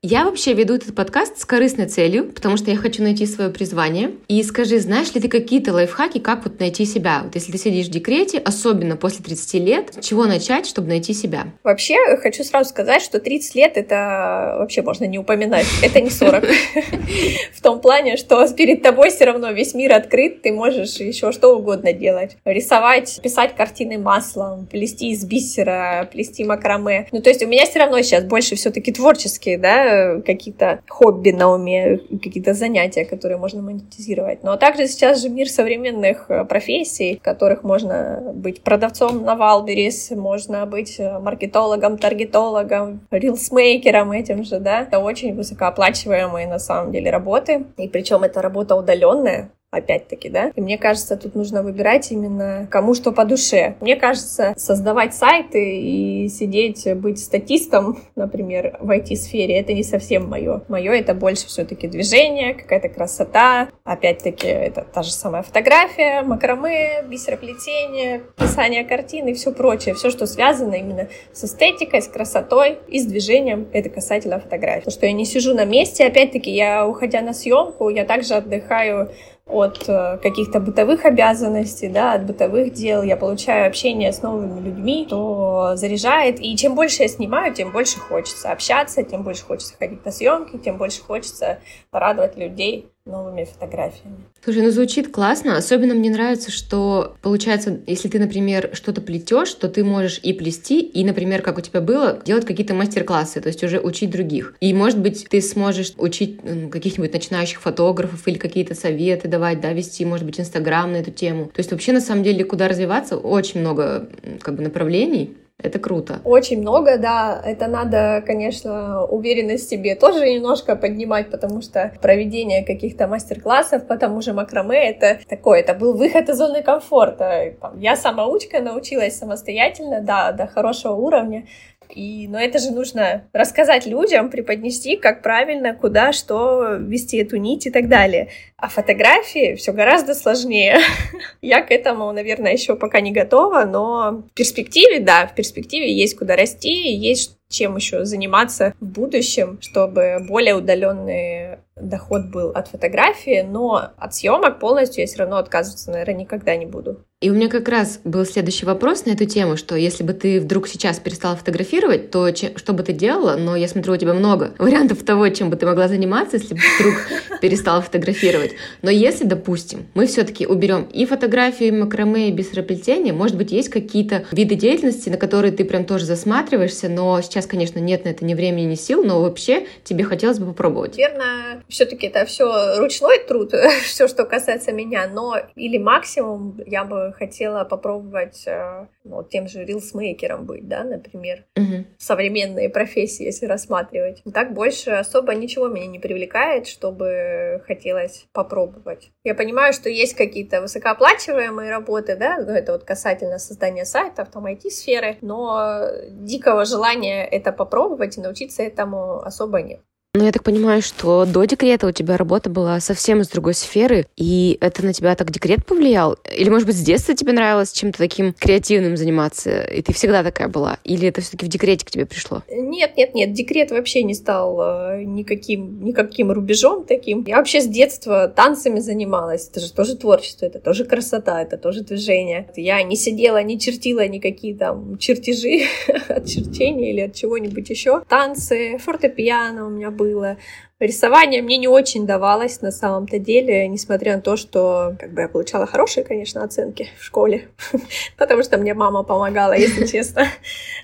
Я 0.02 0.24
вообще 0.24 0.54
веду 0.54 0.76
этот 0.76 0.96
подкаст 0.96 1.40
с 1.40 1.44
корыстной 1.44 1.88
целью, 1.88 2.32
потому 2.32 2.56
что 2.56 2.72
я 2.72 2.78
хочу 2.78 3.04
найти 3.04 3.26
свое 3.26 3.50
призвание. 3.50 4.12
И 4.30 4.42
скажи, 4.44 4.80
знаешь 4.80 5.14
ли 5.14 5.20
ты 5.20 5.28
какие-то 5.28 5.74
лайфхаки, 5.74 6.20
как 6.20 6.46
вот 6.46 6.62
найти 6.62 6.86
себя? 6.86 7.24
Вот 7.26 7.36
если 7.36 7.52
ты 7.52 7.58
сидишь 7.58 7.88
в 7.88 7.92
декрете, 7.92 8.38
особенно 8.38 8.96
после 8.96 9.26
30 9.26 9.54
лет, 9.56 9.94
с 10.00 10.06
чего 10.08 10.24
начать, 10.24 10.68
чтобы 10.68 10.88
найти 10.88 11.14
себя? 11.14 11.48
Вообще, 11.66 11.98
хочу 12.16 12.46
сразу 12.46 12.70
сказать, 12.70 13.02
что 13.02 13.20
30 13.20 13.56
лет 13.56 13.74
это 13.76 14.56
вообще 14.60 14.84
можно 14.84 15.04
не 15.04 15.20
упоминать. 15.20 15.66
Это 15.84 16.00
не 16.00 16.10
40. 16.12 16.46
В 17.54 17.62
том 17.62 17.82
плане, 17.82 18.16
что 18.16 18.48
перед 18.54 18.82
тобой 18.82 19.10
все 19.10 19.26
равно 19.26 19.52
весь 19.52 19.74
мир 19.74 19.92
открыт, 19.92 20.42
ты 20.44 20.54
можешь 20.54 20.96
еще 20.96 21.34
что 21.34 21.50
угодно 21.58 21.92
делать. 21.92 22.38
Рисовать, 22.46 23.20
писать 23.22 23.54
картины 23.54 23.98
маслом, 23.98 24.66
плести 24.66 25.12
из 25.12 25.26
бисера, 25.26 26.08
плести 26.10 26.46
макраме. 26.46 27.10
Ну, 27.12 27.22
то 27.22 27.28
есть 27.30 27.44
у 27.44 27.48
меня 27.48 27.66
все 27.66 27.80
равно 27.80 28.02
сейчас 28.02 28.24
больше 28.24 28.56
все-таки 28.56 28.94
творческие, 28.94 29.58
да, 29.58 29.89
какие-то 30.26 30.82
хобби 30.88 31.32
на 31.32 31.52
уме, 31.52 31.98
какие-то 31.98 32.54
занятия, 32.54 33.06
которые 33.06 33.38
можно 33.38 33.62
монетизировать. 33.62 34.44
Но 34.44 34.58
также 34.58 34.88
сейчас 34.88 35.22
же 35.22 35.30
мир 35.30 35.50
современных 35.50 36.26
э, 36.30 36.46
профессий, 36.46 37.18
в 37.18 37.22
которых 37.22 37.64
можно 37.64 38.32
быть 38.34 38.62
продавцом 38.62 39.24
на 39.24 39.36
Валберис, 39.36 40.12
можно 40.12 40.66
быть 40.66 41.00
э, 41.00 41.20
маркетологом, 41.20 41.98
таргетологом, 41.98 43.02
рилсмейкером 43.12 44.12
этим 44.12 44.44
же, 44.44 44.60
да. 44.60 44.82
Это 44.82 45.00
очень 45.00 45.36
высокооплачиваемые 45.36 46.48
на 46.48 46.60
самом 46.60 46.92
деле 46.92 47.12
работы. 47.12 47.66
И 47.78 47.88
причем 47.88 48.24
это 48.24 48.42
работа 48.42 48.76
удаленная, 48.76 49.52
опять-таки, 49.72 50.30
да. 50.30 50.52
И 50.56 50.62
мне 50.62 50.78
кажется, 50.78 51.16
тут 51.16 51.36
нужно 51.36 51.62
выбирать 51.64 52.12
именно 52.12 52.68
кому 52.72 52.94
что 52.94 53.12
по 53.12 53.26
душе. 53.26 53.76
Мне 53.82 53.96
кажется, 53.96 54.54
создавать 54.58 55.14
сайты 55.14 55.80
и 55.80 56.28
сидеть, 56.28 56.88
быть 56.96 57.20
статистом, 57.20 58.00
например, 58.16 58.78
в 58.80 58.90
IT-сфере, 58.90 59.60
это 59.60 59.74
не 59.74 59.84
совсем 59.84 60.28
мое. 60.28 60.64
Мое 60.68 60.94
это 60.94 61.14
больше 61.14 61.48
все-таки 61.48 61.88
движение, 61.88 62.54
какая-то 62.54 62.90
красота. 62.90 63.70
Опять-таки, 63.84 64.48
это 64.48 64.86
та 64.92 65.04
же 65.04 65.12
самая 65.12 65.44
фотография, 65.44 66.24
макраме, 66.24 67.04
бисероплетение, 67.08 68.24
писание 68.38 68.84
картин 68.84 69.28
и 69.28 69.34
все 69.34 69.52
прочее. 69.52 69.94
Все, 69.94 70.10
что 70.10 70.26
связано 70.26 70.74
именно 70.74 71.10
с 71.32 71.44
эстетикой, 71.44 72.02
с 72.02 72.08
красотой 72.08 72.80
и 72.88 73.00
с 73.00 73.06
движением, 73.06 73.68
это 73.72 73.90
касательно 73.90 74.40
фотографии. 74.40 74.80
Потому 74.80 74.94
что 74.94 75.06
я 75.06 75.14
не 75.14 75.26
сижу 75.26 75.54
на 75.54 75.66
месте, 75.66 76.06
опять-таки, 76.06 76.52
я, 76.52 76.88
уходя 76.88 77.22
на 77.22 77.34
съемку, 77.34 77.90
я 77.90 78.06
также 78.06 78.34
отдыхаю 78.34 79.10
от 79.50 79.90
э, 79.90 80.18
каких-то 80.22 80.60
бытовых 80.60 81.06
обязанностей, 81.06 81.90
да, 81.90 82.14
от 82.14 82.26
бытовых 82.26 82.72
дел, 82.72 83.02
я 83.02 83.18
получаю 83.18 83.68
общение 83.68 84.14
с 84.14 84.22
новыми 84.22 84.60
людьми, 84.62 85.08
то 85.10 85.72
заряжает. 85.76 86.40
И 86.40 86.56
чем 86.56 86.76
больше 86.76 87.04
я 87.04 87.08
снимаю, 87.08 87.54
тем 87.54 87.72
больше 87.72 88.00
хочется 88.00 88.52
общаться, 88.52 89.04
тем 89.04 89.24
больше 89.24 89.44
хочется 89.44 89.74
ходить 89.78 90.06
на 90.06 90.12
съемки, 90.12 90.58
тем 90.58 90.78
больше 90.78 91.02
хочется 91.02 91.60
порадовать 91.90 92.38
людей 92.38 92.92
новыми 93.10 93.44
фотографиями. 93.44 94.18
Слушай, 94.44 94.64
ну 94.64 94.72
звучит 94.72 95.12
классно. 95.12 95.58
Особенно 95.58 95.94
мне 95.94 96.10
нравится, 96.10 96.52
что 96.52 97.16
получается, 97.22 97.80
если 97.88 98.08
ты, 98.08 98.20
например, 98.20 98.70
что-то 98.74 99.02
плетешь, 99.02 99.54
то 99.54 99.68
ты 99.68 99.84
можешь 99.84 100.20
и 100.24 100.34
плести, 100.34 100.82
и, 100.82 101.04
например, 101.04 101.42
как 101.42 101.58
у 101.58 101.62
тебя 101.62 101.82
было, 101.82 102.22
делать 102.24 102.46
какие-то 102.46 102.74
мастер-классы, 102.74 103.42
то 103.42 103.48
есть 103.48 103.64
уже 103.64 103.80
учить 103.80 104.10
других. 104.10 104.56
И, 104.62 104.74
может 104.74 105.00
быть, 105.00 105.28
ты 105.30 105.42
сможешь 105.42 105.94
учить 105.98 106.40
каких-нибудь 106.72 107.14
начинающих 107.14 107.62
фотографов 107.62 108.28
или 108.28 108.38
какие-то 108.38 108.76
советы 108.76 109.28
давать, 109.28 109.62
да, 109.62 109.74
вести, 109.74 110.06
может 110.06 110.26
быть, 110.26 110.40
Инстаграм 110.40 110.92
на 110.92 110.98
эту 110.98 111.12
тему. 111.12 111.46
То 111.46 111.60
есть 111.60 111.72
вообще, 111.72 111.92
на 111.92 112.02
самом 112.02 112.24
деле, 112.24 112.46
куда 112.46 112.68
развиваться, 112.68 113.18
очень 113.18 113.60
много 113.60 114.10
как 114.42 114.56
бы 114.56 114.64
направлений. 114.64 115.36
Это 115.62 115.78
круто. 115.78 116.22
Очень 116.24 116.62
много, 116.62 116.98
да. 116.98 117.42
Это 117.46 117.68
надо, 117.68 118.24
конечно, 118.26 119.04
уверенность 119.04 119.68
в 119.68 119.70
себе 119.70 119.96
тоже 119.96 120.30
немножко 120.30 120.78
поднимать, 120.78 121.30
потому 121.30 121.62
что 121.62 121.92
проведение 122.02 122.66
каких-то 122.66 123.08
мастер-классов 123.08 123.86
по 123.86 123.98
тому 123.98 124.22
же 124.22 124.32
макраме, 124.34 124.90
это 124.90 125.20
такое, 125.28 125.60
это 125.60 125.74
был 125.74 125.94
выход 125.98 126.30
из 126.30 126.38
зоны 126.38 126.64
комфорта. 126.64 127.56
Я 127.76 127.98
самоучка, 127.98 128.62
научилась 128.62 129.18
самостоятельно, 129.18 130.02
да, 130.02 130.32
до 130.32 130.48
хорошего 130.48 130.94
уровня. 130.94 131.46
И, 131.90 132.28
но 132.28 132.40
это 132.40 132.60
же 132.60 132.72
нужно 132.72 133.24
рассказать 133.34 133.86
людям, 133.86 134.30
преподнести, 134.30 134.96
как 134.96 135.24
правильно, 135.24 135.74
куда, 135.74 136.14
что 136.14 136.76
вести 136.76 137.18
эту 137.18 137.38
нить 137.38 137.66
и 137.66 137.72
так 137.72 137.88
далее. 137.88 138.30
А 138.58 138.70
фотографии 138.70 139.56
все 139.56 139.72
гораздо 139.72 140.14
сложнее. 140.14 140.80
Я 141.42 141.62
к 141.62 141.72
этому, 141.72 142.12
наверное, 142.12 142.54
еще 142.54 142.76
пока 142.76 143.02
не 143.02 143.12
готова, 143.12 143.66
но 143.66 144.24
в 144.30 144.34
перспективе, 144.34 145.00
да, 145.00 145.28
в 145.28 145.36
перспективе 145.36 145.92
есть 145.92 146.18
куда 146.18 146.36
расти, 146.36 146.94
есть 146.94 147.40
чем 147.50 147.76
еще 147.76 148.06
заниматься 148.06 148.74
в 148.80 148.86
будущем, 148.86 149.58
чтобы 149.62 150.20
более 150.28 150.56
удаленный 150.56 151.58
доход 151.80 152.28
был 152.32 152.50
от 152.50 152.68
фотографии, 152.68 153.42
но 153.42 153.92
от 153.98 154.14
съемок 154.14 154.60
полностью 154.60 155.02
я 155.02 155.08
все 155.08 155.20
равно 155.20 155.38
отказываться, 155.38 155.92
наверное, 155.92 156.16
никогда 156.22 156.56
не 156.56 156.66
буду. 156.66 157.06
И 157.22 157.30
у 157.30 157.34
меня 157.34 157.50
как 157.50 157.68
раз 157.68 158.00
был 158.06 158.26
следующий 158.26 158.66
вопрос 158.66 159.06
на 159.06 159.12
эту 159.12 159.26
тему, 159.26 159.58
что 159.58 159.76
если 159.76 160.04
бы 160.04 160.14
ты 160.14 160.40
вдруг 160.40 160.70
сейчас 160.70 161.00
перестала 161.00 161.36
фотографировать, 161.36 162.12
то 162.12 162.32
че, 162.32 162.54
что 162.56 162.72
бы 162.72 162.82
ты 162.82 162.94
делала? 162.94 163.36
Но 163.36 163.58
я 163.58 163.68
смотрю, 163.68 163.92
у 163.92 163.98
тебя 163.98 164.14
много 164.14 164.54
вариантов 164.58 165.04
того, 165.04 165.28
чем 165.28 165.50
бы 165.50 165.58
ты 165.58 165.66
могла 165.66 165.90
заниматься, 165.90 166.38
если 166.38 166.54
бы 166.54 166.62
вдруг 166.80 166.94
перестала 167.42 167.82
фотографировать. 167.82 168.54
Но 168.84 168.90
если, 168.90 169.26
допустим, 169.26 169.88
мы 169.96 170.08
все-таки 170.08 170.48
уберем 170.48 170.84
и 170.84 171.06
фотографию, 171.06 171.68
и 171.68 171.72
макраме, 171.74 172.30
и 172.30 172.32
бисероплетение, 172.32 173.12
может 173.12 173.36
быть, 173.36 173.52
есть 173.52 173.68
какие-то 173.68 174.24
виды 174.32 174.56
деятельности, 174.56 175.10
на 175.10 175.18
которые 175.18 175.52
ты 175.52 175.66
прям 175.66 175.84
тоже 175.84 176.06
засматриваешься, 176.06 176.88
но 176.88 177.22
сейчас, 177.22 177.48
конечно, 177.48 177.80
нет 177.80 178.06
на 178.06 178.10
это 178.10 178.24
ни 178.24 178.34
времени, 178.34 178.64
ни 178.64 178.76
сил, 178.76 179.04
но 179.04 179.22
вообще 179.22 179.68
тебе 179.84 180.06
хотелось 180.06 180.40
бы 180.40 180.46
попробовать. 180.46 180.96
Верно, 180.98 181.64
все-таки 181.70 182.08
это 182.08 182.26
все 182.26 182.78
ручной 182.80 183.20
труд, 183.20 183.54
все, 183.84 184.08
что 184.08 184.26
касается 184.26 184.72
меня, 184.72 185.08
но 185.08 185.36
или 185.56 185.78
максимум 185.78 186.60
я 186.66 186.84
бы 186.84 187.14
хотела 187.18 187.64
попробовать 187.64 188.44
э, 188.48 188.88
ну, 189.04 189.24
тем 189.24 189.48
же 189.48 189.64
рилсмейкером 189.64 190.46
быть, 190.46 190.68
да, 190.68 190.84
например, 190.84 191.46
угу. 191.56 191.86
современные 191.98 192.70
профессии, 192.70 193.24
если 193.24 193.46
рассматривать. 193.46 194.24
Так 194.34 194.54
больше 194.54 194.92
особо 194.92 195.36
ничего 195.36 195.68
меня 195.68 195.88
не 195.88 196.00
привлекает, 196.00 196.68
чтобы 196.68 197.64
хотелось 197.68 198.26
попробовать. 198.34 199.12
Я 199.24 199.36
понимаю, 199.36 199.74
что 199.74 199.90
есть 199.90 200.16
какие-то 200.16 200.62
высокооплачиваемые 200.62 201.70
работы, 201.70 202.16
да, 202.16 202.38
ну, 202.40 202.52
это 202.52 202.72
вот 202.72 202.84
касательно 202.84 203.38
создания 203.38 203.86
сайтов, 203.86 204.30
там 204.32 204.48
IT-сферы, 204.48 205.18
но 205.22 205.84
дикого 206.10 206.66
желания 206.66 207.26
это 207.26 207.52
попробовать 207.52 208.18
и 208.18 208.22
научиться 208.22 208.64
этому 208.64 209.20
особо 209.20 209.62
нет. 209.62 209.82
Ну, 210.16 210.26
я 210.26 210.32
так 210.32 210.42
понимаю, 210.42 210.82
что 210.82 211.26
до 211.26 211.46
декрета 211.46 211.86
у 211.86 211.92
тебя 211.92 212.18
работа 212.18 212.50
была 212.50 212.80
совсем 212.80 213.22
из 213.22 213.30
другой 213.30 213.54
сферы, 213.54 214.08
и 214.18 214.58
это 214.60 214.84
на 214.84 214.92
тебя 214.92 215.16
так 215.16 215.30
декрет 215.30 215.64
повлиял? 215.68 216.18
Или, 216.36 216.50
может 216.50 216.66
быть, 216.66 216.78
с 216.78 216.82
детства 216.82 217.14
тебе 217.14 217.32
нравилось 217.32 217.72
чем-то 217.72 218.00
таким 218.00 218.34
креативным 218.34 218.98
заниматься, 218.98 219.62
и 219.62 219.84
ты 219.84 219.94
всегда 219.94 220.24
такая 220.24 220.48
была? 220.48 220.80
Или 220.84 221.08
это 221.10 221.22
все-таки 221.22 221.46
в 221.46 221.50
декрете 221.50 221.86
к 221.86 221.92
тебе 221.92 222.08
пришло? 222.08 222.42
Нет, 222.50 222.98
нет, 222.98 223.14
нет, 223.14 223.34
декрет 223.34 223.70
вообще 223.70 224.02
не 224.02 224.16
стал 224.16 224.60
э, 224.60 225.04
никаким, 225.04 225.84
никаким 225.84 226.32
рубежом 226.32 226.86
таким. 226.86 227.24
Я 227.28 227.38
вообще 227.38 227.62
с 227.62 227.68
детства 227.68 228.28
танцами 228.28 228.80
занималась, 228.80 229.48
это 229.48 229.60
же 229.60 229.72
тоже 229.72 229.96
творчество, 229.96 230.48
это 230.48 230.58
тоже 230.58 230.86
красота, 230.86 231.40
это 231.40 231.56
тоже 231.58 231.82
движение. 231.82 232.50
Я 232.56 232.82
не 232.82 232.96
сидела, 232.96 233.44
не 233.44 233.60
чертила 233.60 234.08
никакие 234.08 234.56
там 234.56 234.98
чертежи 234.98 235.68
от 236.10 236.26
черчения 236.26 236.94
или 236.94 237.02
от 237.02 237.14
чего-нибудь 237.14 237.70
еще. 237.70 238.02
Танцы, 238.10 238.80
фортепиано 238.80 239.68
у 239.68 239.70
меня 239.70 239.99
было. 240.00 240.38
Рисование 240.80 241.42
мне 241.42 241.58
не 241.58 241.68
очень 241.68 242.08
давалось 242.08 242.62
на 242.62 242.72
самом-то 242.72 243.20
деле, 243.20 243.68
несмотря 243.68 244.16
на 244.16 244.22
то, 244.22 244.38
что 244.38 244.96
как 244.98 245.14
бы 245.14 245.22
я 245.22 245.28
получала 245.28 245.66
хорошие, 245.66 246.06
конечно, 246.06 246.42
оценки 246.42 246.88
в 246.98 247.04
школе, 247.04 247.50
потому 248.18 248.44
что 248.44 248.58
мне 248.58 248.74
мама 248.74 249.04
помогала, 249.04 249.52
если 249.52 249.86
честно, 249.92 250.28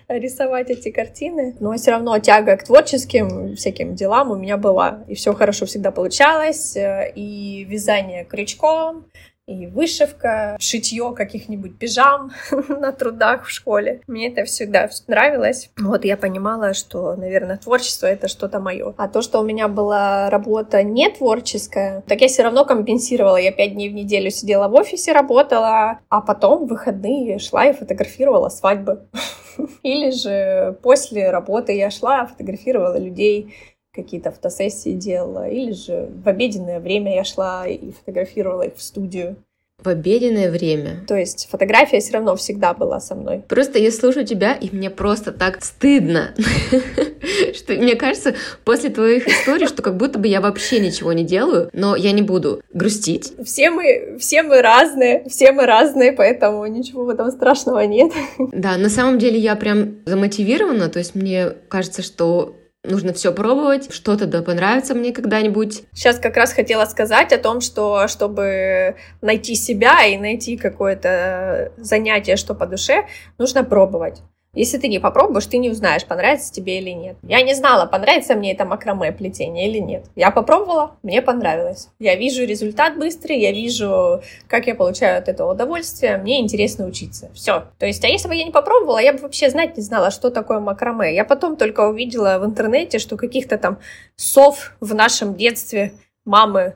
рисовать 0.10 0.70
эти 0.70 0.92
картины. 0.92 1.56
Но 1.62 1.74
все 1.76 1.92
равно 1.92 2.20
тяга 2.20 2.58
к 2.58 2.66
творческим 2.66 3.56
всяким 3.56 3.96
делам 3.96 4.32
у 4.32 4.36
меня 4.36 4.58
была, 4.58 5.06
и 5.08 5.16
все 5.16 5.34
хорошо 5.34 5.66
всегда 5.66 5.92
получалось, 5.92 6.76
э, 6.76 7.14
и 7.16 7.64
вязание 7.64 8.26
крючком, 8.26 9.06
и 9.48 9.68
вышивка, 9.68 10.58
шитье 10.60 11.14
каких-нибудь 11.16 11.78
пижам 11.78 12.32
на 12.70 12.92
трудах 12.92 13.46
в 13.46 13.50
школе. 13.50 14.02
Мне 14.08 14.30
это 14.30 14.44
всегда 14.46 14.90
нравилось. 15.08 15.70
Вот 15.78 16.04
я 16.04 16.18
понимала, 16.18 16.74
что, 16.74 17.16
наверное, 17.16 17.58
творчество— 17.58 18.08
это 18.08 18.28
что-то 18.28 18.60
мое. 18.60 18.96
А 18.98 19.08
то, 19.08 19.22
что 19.22 19.40
у 19.40 19.46
меня 19.46 19.68
была 19.68 20.30
работа 20.32 20.82
не 20.82 21.10
творческая, 21.10 22.02
так 22.08 22.22
я 22.22 22.28
все 22.28 22.44
равно 22.44 22.66
компенсировала. 22.66 23.38
Я 23.38 23.52
пять 23.52 23.74
дней 23.74 23.90
в 23.90 23.94
неделю 23.94 24.32
сидела 24.32 24.68
в 24.68 24.74
офисе, 24.74 25.12
работала, 25.12 26.00
а 26.10 26.22
потом 26.22 26.66
в 26.66 26.70
выходные 26.70 27.38
шла 27.38 27.66
и 27.66 27.74
фотографировала 27.74 28.50
свадьбы. 28.50 29.08
Или 29.84 30.10
же 30.10 30.78
после 30.82 31.30
работы 31.30 31.74
я 31.74 31.92
шла, 31.92 32.26
фотографировала 32.26 32.98
людей, 32.98 33.54
какие-то 33.96 34.32
фотосессии 34.32 34.92
делала, 34.92 35.48
или 35.48 35.72
же 35.72 36.10
в 36.24 36.28
обеденное 36.28 36.80
время 36.80 37.16
я 37.16 37.24
шла 37.24 37.68
и 37.68 37.92
фотографировала 37.92 38.64
их 38.64 38.76
в 38.76 38.82
студию. 38.82 39.38
В 39.84 39.90
обеденное 39.90 40.50
время. 40.50 41.04
То 41.08 41.16
есть 41.16 41.48
фотография 41.52 42.00
все 42.00 42.14
равно 42.14 42.36
всегда 42.36 42.74
была 42.74 43.00
со 43.00 43.14
мной. 43.14 43.44
Просто 43.48 43.78
я 43.78 43.92
слушаю 43.92 44.26
тебя, 44.26 44.54
и 44.54 44.74
мне 44.74 44.90
просто 44.90 45.32
так 45.32 45.64
стыдно. 45.64 46.34
что 47.54 47.74
мне 47.74 47.96
кажется, 47.96 48.36
после 48.64 48.90
твоих 48.90 49.28
историй, 49.28 49.68
что 49.68 49.82
как 49.82 49.98
будто 49.98 50.20
бы 50.20 50.28
я 50.28 50.42
вообще 50.42 50.80
ничего 50.80 51.14
не 51.14 51.24
делаю, 51.24 51.70
но 51.74 51.96
я 51.96 52.12
не 52.12 52.22
буду 52.22 52.62
грустить. 52.74 53.34
Все 53.44 53.70
мы, 53.70 54.18
все 54.20 54.44
мы 54.44 54.62
разные, 54.62 55.28
все 55.30 55.52
мы 55.52 55.66
разные, 55.66 56.14
поэтому 56.14 56.66
ничего 56.68 57.06
в 57.06 57.10
этом 57.10 57.32
страшного 57.32 57.82
нет. 57.82 58.12
Да, 58.54 58.78
на 58.78 58.90
самом 58.90 59.20
деле 59.20 59.38
я 59.40 59.56
прям 59.56 59.98
замотивирована, 60.06 60.90
то 60.90 61.00
есть 61.00 61.16
мне 61.16 61.50
кажется, 61.68 62.02
что 62.02 62.56
нужно 62.88 63.14
все 63.14 63.32
пробовать, 63.32 63.94
что-то 63.94 64.26
да 64.26 64.42
понравится 64.42 64.94
мне 64.94 65.12
когда-нибудь. 65.12 65.84
Сейчас 65.94 66.20
как 66.20 66.38
раз 66.38 66.54
хотела 66.54 66.86
сказать 66.86 67.34
о 67.34 67.38
том, 67.38 67.62
что 67.62 68.08
чтобы 68.08 68.96
найти 69.22 69.56
себя 69.56 70.06
и 70.06 70.18
найти 70.18 70.58
какое-то 70.58 71.72
занятие, 71.78 72.36
что 72.36 72.54
по 72.54 72.66
душе, 72.66 73.06
нужно 73.38 73.64
пробовать. 73.64 74.22
Если 74.56 74.78
ты 74.78 74.88
не 74.88 75.00
попробуешь, 75.00 75.46
ты 75.46 75.58
не 75.58 75.70
узнаешь, 75.70 76.06
понравится 76.06 76.52
тебе 76.52 76.80
или 76.80 76.92
нет. 76.92 77.18
Я 77.24 77.42
не 77.42 77.54
знала, 77.54 77.86
понравится 77.86 78.36
мне 78.36 78.54
это 78.54 78.66
макраме 78.66 79.12
плетение 79.12 79.70
или 79.70 79.80
нет. 79.80 80.06
Я 80.16 80.32
попробовала, 80.32 80.96
мне 81.04 81.22
понравилось. 81.22 81.90
Я 82.00 82.16
вижу 82.16 82.46
результат 82.46 82.98
быстрый, 82.98 83.40
я 83.40 83.52
вижу, 83.52 84.22
как 84.48 84.68
я 84.68 84.76
получаю 84.76 85.20
от 85.20 85.28
этого 85.28 85.54
удовольствие, 85.54 86.18
мне 86.18 86.40
интересно 86.40 86.86
учиться. 86.86 87.30
Все. 87.34 87.66
То 87.78 87.86
есть, 87.86 88.04
а 88.04 88.08
если 88.08 88.28
бы 88.28 88.36
я 88.36 88.46
не 88.46 88.52
попробовала, 88.52 89.00
я 89.00 89.14
бы 89.14 89.20
вообще 89.20 89.50
знать 89.50 89.78
не 89.78 89.84
знала, 89.84 90.10
что 90.10 90.32
такое 90.32 90.60
макраме. 90.60 91.14
Я 91.14 91.26
потом 91.26 91.58
только 91.58 91.88
увидела 91.88 92.40
в 92.40 92.46
интернете, 92.46 93.00
что 93.00 93.18
каких-то 93.18 93.58
там 93.58 93.80
сов 94.16 94.76
в 94.80 94.96
нашем 94.96 95.36
детстве 95.36 95.94
мамы 96.24 96.76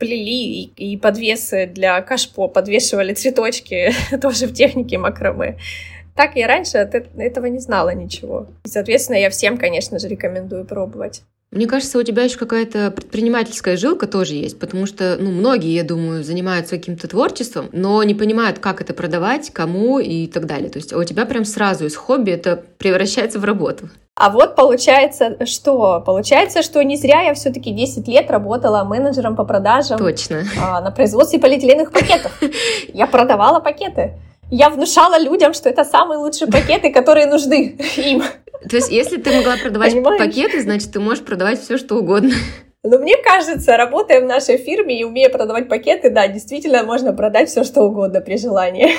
плели 0.00 0.62
и, 0.76 0.92
и 0.92 0.96
подвесы 0.96 1.66
для 1.66 2.00
кашпо 2.00 2.48
подвешивали 2.48 3.14
цветочки 3.14 3.92
тоже 4.20 4.46
в 4.46 4.54
технике 4.54 4.98
макраме. 4.98 5.58
Так 6.20 6.36
я 6.36 6.46
раньше 6.46 6.76
от 6.76 6.94
этого 6.94 7.46
не 7.46 7.60
знала 7.60 7.94
ничего. 7.94 8.46
И, 8.66 8.68
соответственно, 8.68 9.16
я 9.16 9.30
всем, 9.30 9.56
конечно 9.56 9.98
же, 9.98 10.06
рекомендую 10.06 10.66
пробовать. 10.66 11.22
Мне 11.50 11.66
кажется, 11.66 11.98
у 11.98 12.02
тебя 12.02 12.24
еще 12.24 12.36
какая-то 12.36 12.90
предпринимательская 12.90 13.78
жилка 13.78 14.06
тоже 14.06 14.34
есть, 14.34 14.58
потому 14.58 14.84
что, 14.84 15.16
ну, 15.18 15.30
многие, 15.30 15.74
я 15.74 15.82
думаю, 15.82 16.22
занимаются 16.22 16.76
каким-то 16.76 17.08
творчеством, 17.08 17.70
но 17.72 18.02
не 18.02 18.14
понимают, 18.14 18.58
как 18.58 18.82
это 18.82 18.92
продавать, 18.92 19.48
кому 19.48 19.98
и 19.98 20.26
так 20.26 20.44
далее. 20.44 20.68
То 20.68 20.76
есть 20.78 20.92
а 20.92 20.98
у 20.98 21.04
тебя 21.04 21.24
прям 21.24 21.46
сразу 21.46 21.86
из 21.86 21.96
хобби 21.96 22.32
это 22.32 22.62
превращается 22.76 23.38
в 23.38 23.44
работу. 23.46 23.88
А 24.14 24.28
вот 24.28 24.56
получается, 24.56 25.46
что? 25.46 26.02
Получается, 26.04 26.62
что 26.62 26.84
не 26.84 26.98
зря 26.98 27.22
я 27.22 27.32
все-таки 27.32 27.72
10 27.72 28.06
лет 28.08 28.30
работала 28.30 28.84
менеджером 28.84 29.36
по 29.36 29.46
продажам. 29.46 29.96
Точно. 29.96 30.44
А, 30.60 30.82
на 30.82 30.90
производстве 30.90 31.40
полиэтиленовых 31.40 31.90
пакетов. 31.90 32.38
Я 32.92 33.06
продавала 33.06 33.60
пакеты. 33.60 34.18
Я 34.50 34.70
внушала 34.70 35.18
людям, 35.18 35.54
что 35.54 35.68
это 35.68 35.84
самые 35.84 36.18
лучшие 36.18 36.50
пакеты, 36.50 36.92
которые 36.92 37.26
нужны 37.26 37.76
им. 37.96 38.22
То 38.68 38.76
есть, 38.76 38.90
если 38.90 39.16
ты 39.16 39.32
могла 39.32 39.56
продавать 39.56 39.92
Понимаешь? 39.92 40.18
пакеты, 40.18 40.60
значит, 40.60 40.92
ты 40.92 41.00
можешь 41.00 41.24
продавать 41.24 41.60
все, 41.60 41.78
что 41.78 41.96
угодно. 41.96 42.34
Но 42.82 42.98
мне 42.98 43.16
кажется, 43.18 43.76
работая 43.76 44.22
в 44.22 44.24
нашей 44.24 44.56
фирме 44.56 44.98
и 44.98 45.04
умея 45.04 45.28
продавать 45.28 45.68
пакеты, 45.68 46.08
да, 46.08 46.26
действительно 46.28 46.82
можно 46.82 47.12
продать 47.12 47.50
все, 47.50 47.62
что 47.62 47.82
угодно 47.82 48.22
при 48.22 48.38
желании. 48.38 48.92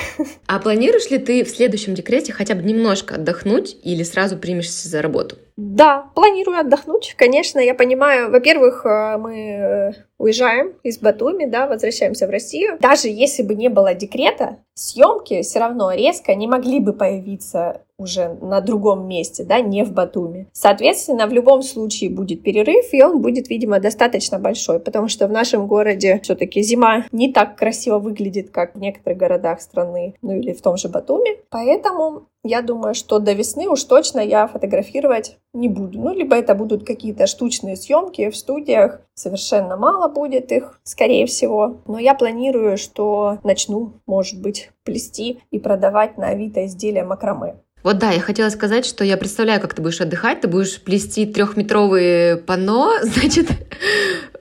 А 0.46 0.60
планируешь 0.60 1.10
ли 1.10 1.18
ты 1.18 1.44
в 1.44 1.48
следующем 1.48 1.94
декрете 1.94 2.32
хотя 2.32 2.54
бы 2.54 2.62
немножко 2.62 3.16
отдохнуть 3.16 3.76
или 3.82 4.04
сразу 4.04 4.36
примешься 4.36 4.88
за 4.88 5.02
работу? 5.02 5.36
Да, 5.56 6.10
планирую 6.14 6.58
отдохнуть. 6.58 7.14
Конечно, 7.16 7.58
я 7.58 7.74
понимаю, 7.74 8.30
во-первых, 8.30 8.86
э, 8.86 9.18
мы 9.18 9.36
э, 9.36 9.92
уезжаем 10.18 10.74
из 10.82 10.98
Батуми, 10.98 11.46
да, 11.46 11.66
возвращаемся 11.66 12.26
в 12.26 12.30
Россию. 12.30 12.78
Даже 12.80 13.08
если 13.08 13.42
бы 13.42 13.54
не 13.54 13.68
было 13.68 13.94
декрета, 13.94 14.58
съемки 14.74 15.42
все 15.42 15.58
равно 15.58 15.92
резко 15.92 16.34
не 16.34 16.46
могли 16.46 16.80
бы 16.80 16.92
появиться 16.92 17.82
уже 17.98 18.36
на 18.40 18.60
другом 18.60 19.06
месте, 19.06 19.44
да, 19.44 19.60
не 19.60 19.84
в 19.84 19.92
Батуми. 19.92 20.48
Соответственно, 20.52 21.26
в 21.26 21.32
любом 21.32 21.62
случае 21.62 22.10
будет 22.10 22.42
перерыв, 22.42 22.92
и 22.92 23.02
он 23.02 23.22
будет, 23.22 23.48
видимо, 23.48 23.78
достаточно 23.78 24.38
большой, 24.38 24.80
потому 24.80 25.08
что 25.08 25.28
в 25.28 25.32
нашем 25.32 25.66
городе 25.66 26.20
все-таки 26.22 26.62
зима 26.62 27.04
не 27.12 27.32
так 27.32 27.56
красиво 27.56 27.98
выглядит, 27.98 28.50
как 28.50 28.74
в 28.74 28.80
некоторых 28.80 29.18
городах 29.18 29.60
страны, 29.60 30.14
ну 30.22 30.36
или 30.36 30.52
в 30.52 30.62
том 30.62 30.76
же 30.76 30.88
Батуми. 30.88 31.38
Поэтому 31.50 32.26
я 32.44 32.62
думаю, 32.62 32.94
что 32.94 33.18
до 33.18 33.32
весны 33.32 33.68
уж 33.68 33.84
точно 33.84 34.20
я 34.20 34.48
фотографировать 34.48 35.38
не 35.52 35.68
буду. 35.68 36.00
Ну, 36.00 36.14
либо 36.14 36.34
это 36.34 36.54
будут 36.54 36.84
какие-то 36.84 37.26
штучные 37.26 37.76
съемки 37.76 38.30
в 38.30 38.36
студиях. 38.36 39.00
Совершенно 39.14 39.76
мало 39.76 40.08
будет 40.08 40.50
их, 40.50 40.80
скорее 40.82 41.26
всего. 41.26 41.82
Но 41.86 41.98
я 41.98 42.14
планирую, 42.14 42.78
что 42.78 43.38
начну, 43.44 43.92
может 44.06 44.40
быть, 44.40 44.70
плести 44.84 45.40
и 45.50 45.58
продавать 45.58 46.18
на 46.18 46.28
Авито 46.28 46.66
изделия 46.66 47.04
макраме. 47.04 47.56
Вот 47.82 47.98
да, 47.98 48.10
я 48.10 48.20
хотела 48.20 48.48
сказать, 48.48 48.86
что 48.86 49.04
я 49.04 49.16
представляю, 49.16 49.60
как 49.60 49.74
ты 49.74 49.82
будешь 49.82 50.00
отдыхать. 50.00 50.40
Ты 50.40 50.48
будешь 50.48 50.80
плести 50.82 51.26
трехметровые 51.26 52.36
панно, 52.36 52.92
значит, 53.02 53.48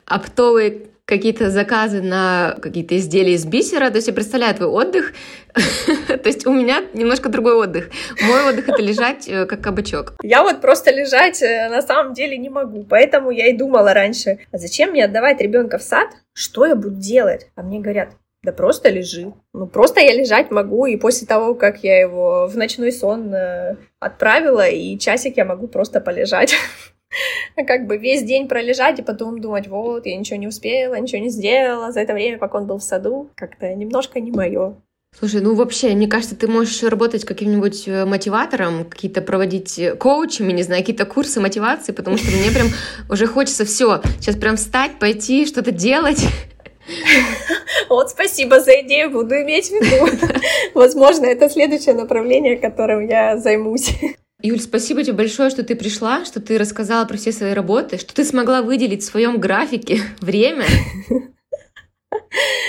оптовые 0.05 0.90
какие-то 1.11 1.49
заказы 1.49 2.01
на 2.01 2.55
какие-то 2.61 2.95
изделия 2.95 3.33
из 3.33 3.45
бисера. 3.45 3.89
То 3.89 3.97
есть 3.97 4.07
я 4.07 4.13
представляю 4.13 4.55
твой 4.55 4.69
отдых. 4.69 5.11
То 6.07 6.21
есть 6.23 6.47
у 6.47 6.53
меня 6.53 6.85
немножко 6.93 7.27
другой 7.27 7.55
отдых. 7.55 7.89
Мой 8.21 8.47
отдых— 8.47 8.69
это 8.69 8.81
лежать 8.81 9.27
э, 9.27 9.45
как 9.45 9.59
кабачок. 9.59 10.13
Я 10.23 10.41
вот 10.41 10.61
просто 10.61 10.89
лежать 10.91 11.41
э, 11.41 11.67
на 11.67 11.81
самом 11.81 12.13
деле 12.13 12.37
не 12.37 12.49
могу. 12.49 12.85
Поэтому 12.85 13.29
я 13.29 13.47
и 13.47 13.57
думала 13.57 13.93
раньше, 13.93 14.39
а 14.53 14.57
зачем 14.57 14.91
мне 14.91 15.03
отдавать 15.03 15.41
ребенка 15.41 15.79
в 15.79 15.83
сад? 15.83 16.07
Что 16.33 16.65
я 16.65 16.75
буду 16.75 16.95
делать? 16.95 17.47
А 17.55 17.61
мне 17.61 17.81
говорят, 17.81 18.11
да 18.43 18.53
просто 18.53 18.89
лежи. 18.89 19.33
Ну, 19.53 19.67
просто 19.67 19.99
я 19.99 20.13
лежать 20.13 20.49
могу, 20.49 20.85
и 20.85 20.95
после 20.95 21.27
того, 21.27 21.55
как 21.55 21.83
я 21.83 21.99
его 21.99 22.47
в 22.47 22.55
ночной 22.55 22.93
сон 22.93 23.33
э, 23.33 23.75
отправила, 23.99 24.67
и 24.67 24.97
часик 24.97 25.35
я 25.37 25.43
могу 25.43 25.67
просто 25.67 25.99
полежать. 25.99 26.55
Как 27.67 27.87
бы 27.87 27.97
весь 27.97 28.23
день 28.23 28.47
пролежать 28.47 28.99
и 28.99 29.03
потом 29.03 29.39
думать, 29.39 29.67
вот, 29.67 30.05
я 30.05 30.15
ничего 30.15 30.37
не 30.37 30.47
успела, 30.47 30.95
ничего 30.95 31.21
не 31.21 31.29
сделала 31.29 31.91
за 31.91 32.01
это 32.01 32.13
время, 32.13 32.37
пока 32.37 32.57
он 32.59 32.67
был 32.67 32.77
в 32.77 32.83
саду. 32.83 33.29
Как-то 33.35 33.73
немножко 33.73 34.19
не 34.19 34.31
мое. 34.31 34.75
Слушай, 35.19 35.41
ну 35.41 35.55
вообще, 35.55 35.93
мне 35.93 36.07
кажется, 36.07 36.37
ты 36.37 36.47
можешь 36.47 36.81
работать 36.83 37.25
каким-нибудь 37.25 37.85
э, 37.85 38.05
мотиватором, 38.05 38.85
какие-то 38.85 39.21
проводить 39.21 39.77
э, 39.77 39.93
коучами, 39.95 40.53
не 40.53 40.63
знаю, 40.63 40.81
какие-то 40.81 41.05
курсы 41.05 41.41
мотивации, 41.41 41.91
потому 41.91 42.17
что 42.17 42.31
мне 42.31 42.49
прям 42.49 42.67
уже 43.09 43.27
хочется 43.27 43.65
все, 43.65 44.01
сейчас 44.19 44.37
прям 44.37 44.55
встать, 44.55 44.99
пойти, 44.99 45.45
что-то 45.45 45.71
делать. 45.71 46.25
Вот 47.89 48.09
спасибо 48.09 48.59
за 48.59 48.81
идею, 48.81 49.11
буду 49.11 49.35
иметь 49.35 49.67
в 49.67 49.71
виду. 49.71 50.29
Возможно, 50.73 51.25
это 51.25 51.49
следующее 51.49 51.93
направление, 51.93 52.57
которым 52.57 53.07
я 53.07 53.37
займусь. 53.37 53.91
Юль, 54.43 54.59
спасибо 54.59 55.03
тебе 55.03 55.13
большое, 55.13 55.49
что 55.49 55.63
ты 55.63 55.75
пришла, 55.75 56.25
что 56.25 56.41
ты 56.41 56.57
рассказала 56.57 57.05
про 57.05 57.17
все 57.17 57.31
свои 57.31 57.53
работы, 57.53 57.97
что 57.97 58.13
ты 58.13 58.23
смогла 58.25 58.61
выделить 58.61 59.03
в 59.03 59.05
своем 59.05 59.39
графике 59.39 60.01
время. 60.21 60.65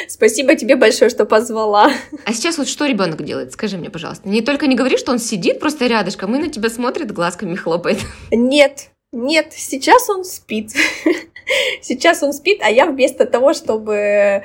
Спасибо 0.09 0.55
тебе 0.55 0.77
большое, 0.77 1.11
что 1.11 1.25
позвала. 1.25 1.91
А 2.25 2.33
сейчас 2.33 2.59
вот 2.59 2.69
что 2.69 2.87
ребенок 2.87 3.25
делает? 3.25 3.53
Скажи 3.53 3.79
мне, 3.79 3.91
пожалуйста. 3.91 4.29
Не 4.29 4.43
только 4.43 4.67
не 4.67 4.77
говори, 4.77 4.99
что 4.99 5.13
он 5.13 5.19
сидит 5.19 5.61
просто 5.61 5.87
рядышком 5.87 6.35
и 6.35 6.39
на 6.39 6.49
тебя 6.49 6.69
смотрит, 6.69 7.13
глазками 7.13 7.55
хлопает. 7.55 7.99
Нет, 8.31 8.92
нет, 9.13 9.53
сейчас 9.53 10.09
он 10.09 10.25
спит. 10.25 10.73
Сейчас 11.83 12.23
он 12.23 12.33
спит, 12.33 12.61
а 12.63 12.71
я 12.71 12.87
вместо 12.87 13.27
того, 13.27 13.53
чтобы 13.53 13.95
э, 13.95 14.43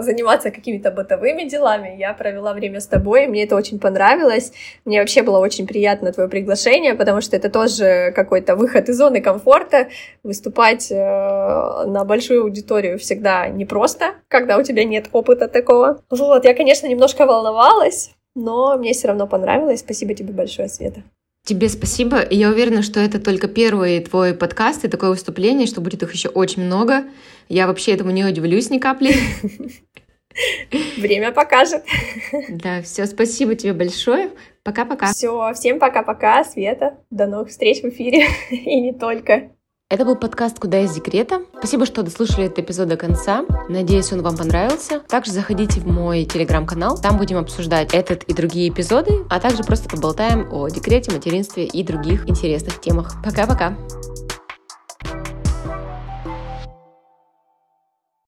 заниматься 0.00 0.50
какими-то 0.50 0.90
бытовыми 0.90 1.48
делами, 1.48 1.96
я 1.98 2.12
провела 2.12 2.52
время 2.52 2.80
с 2.80 2.86
тобой, 2.86 3.26
мне 3.26 3.44
это 3.44 3.56
очень 3.56 3.80
понравилось. 3.80 4.52
Мне 4.84 5.00
вообще 5.00 5.22
было 5.22 5.38
очень 5.38 5.66
приятно 5.66 6.12
твое 6.12 6.28
приглашение, 6.28 6.94
потому 6.94 7.22
что 7.22 7.36
это 7.36 7.48
тоже 7.48 8.12
какой-то 8.14 8.56
выход 8.56 8.88
из 8.88 8.96
зоны 8.96 9.20
комфорта. 9.20 9.88
Выступать 10.22 10.92
э, 10.92 10.94
на 10.94 12.04
большую 12.04 12.42
аудиторию 12.42 12.98
всегда 12.98 13.48
непросто, 13.48 14.14
когда 14.28 14.58
у 14.58 14.62
тебя 14.62 14.84
нет 14.84 15.08
опыта 15.12 15.48
такого. 15.48 16.02
Вот, 16.10 16.44
я, 16.44 16.54
конечно, 16.54 16.86
немножко 16.86 17.26
волновалась, 17.26 18.12
но 18.34 18.76
мне 18.76 18.92
все 18.92 19.08
равно 19.08 19.26
понравилось. 19.26 19.80
Спасибо 19.80 20.14
тебе 20.14 20.32
большое, 20.32 20.68
Света. 20.68 21.02
Тебе 21.44 21.68
спасибо. 21.68 22.26
Я 22.30 22.48
уверена, 22.48 22.82
что 22.82 23.00
это 23.00 23.20
только 23.20 23.48
первый 23.48 24.00
твой 24.00 24.32
подкаст 24.32 24.86
и 24.86 24.88
такое 24.88 25.10
выступление, 25.10 25.66
что 25.66 25.82
будет 25.82 26.02
их 26.02 26.14
еще 26.14 26.30
очень 26.30 26.64
много. 26.64 27.04
Я 27.50 27.66
вообще 27.66 27.92
этому 27.92 28.12
не 28.12 28.24
удивлюсь 28.24 28.70
ни 28.70 28.78
капли. 28.78 29.14
Время 30.96 31.32
покажет. 31.32 31.84
Да, 32.48 32.80
все, 32.80 33.04
спасибо 33.04 33.54
тебе 33.54 33.74
большое. 33.74 34.30
Пока-пока. 34.62 35.12
Все, 35.12 35.52
всем 35.54 35.78
пока-пока, 35.78 36.44
Света. 36.44 36.96
До 37.10 37.26
новых 37.26 37.50
встреч 37.50 37.82
в 37.82 37.88
эфире. 37.90 38.26
И 38.50 38.80
не 38.80 38.94
только. 38.94 39.50
Это 39.90 40.06
был 40.06 40.16
подкаст 40.16 40.58
«Куда 40.58 40.80
из 40.80 40.94
декрета». 40.94 41.42
Спасибо, 41.58 41.84
что 41.84 42.02
дослушали 42.02 42.46
этот 42.46 42.60
эпизод 42.60 42.88
до 42.88 42.96
конца. 42.96 43.44
Надеюсь, 43.68 44.10
он 44.12 44.22
вам 44.22 44.34
понравился. 44.34 45.00
Также 45.00 45.32
заходите 45.32 45.78
в 45.80 45.86
мой 45.86 46.24
телеграм-канал. 46.24 46.98
Там 46.98 47.18
будем 47.18 47.36
обсуждать 47.36 47.92
этот 47.92 48.22
и 48.24 48.32
другие 48.32 48.70
эпизоды, 48.70 49.26
а 49.28 49.38
также 49.40 49.62
просто 49.62 49.90
поболтаем 49.90 50.48
о 50.50 50.68
декрете, 50.68 51.12
материнстве 51.12 51.66
и 51.66 51.82
других 51.84 52.26
интересных 52.26 52.80
темах. 52.80 53.16
Пока-пока! 53.22 53.76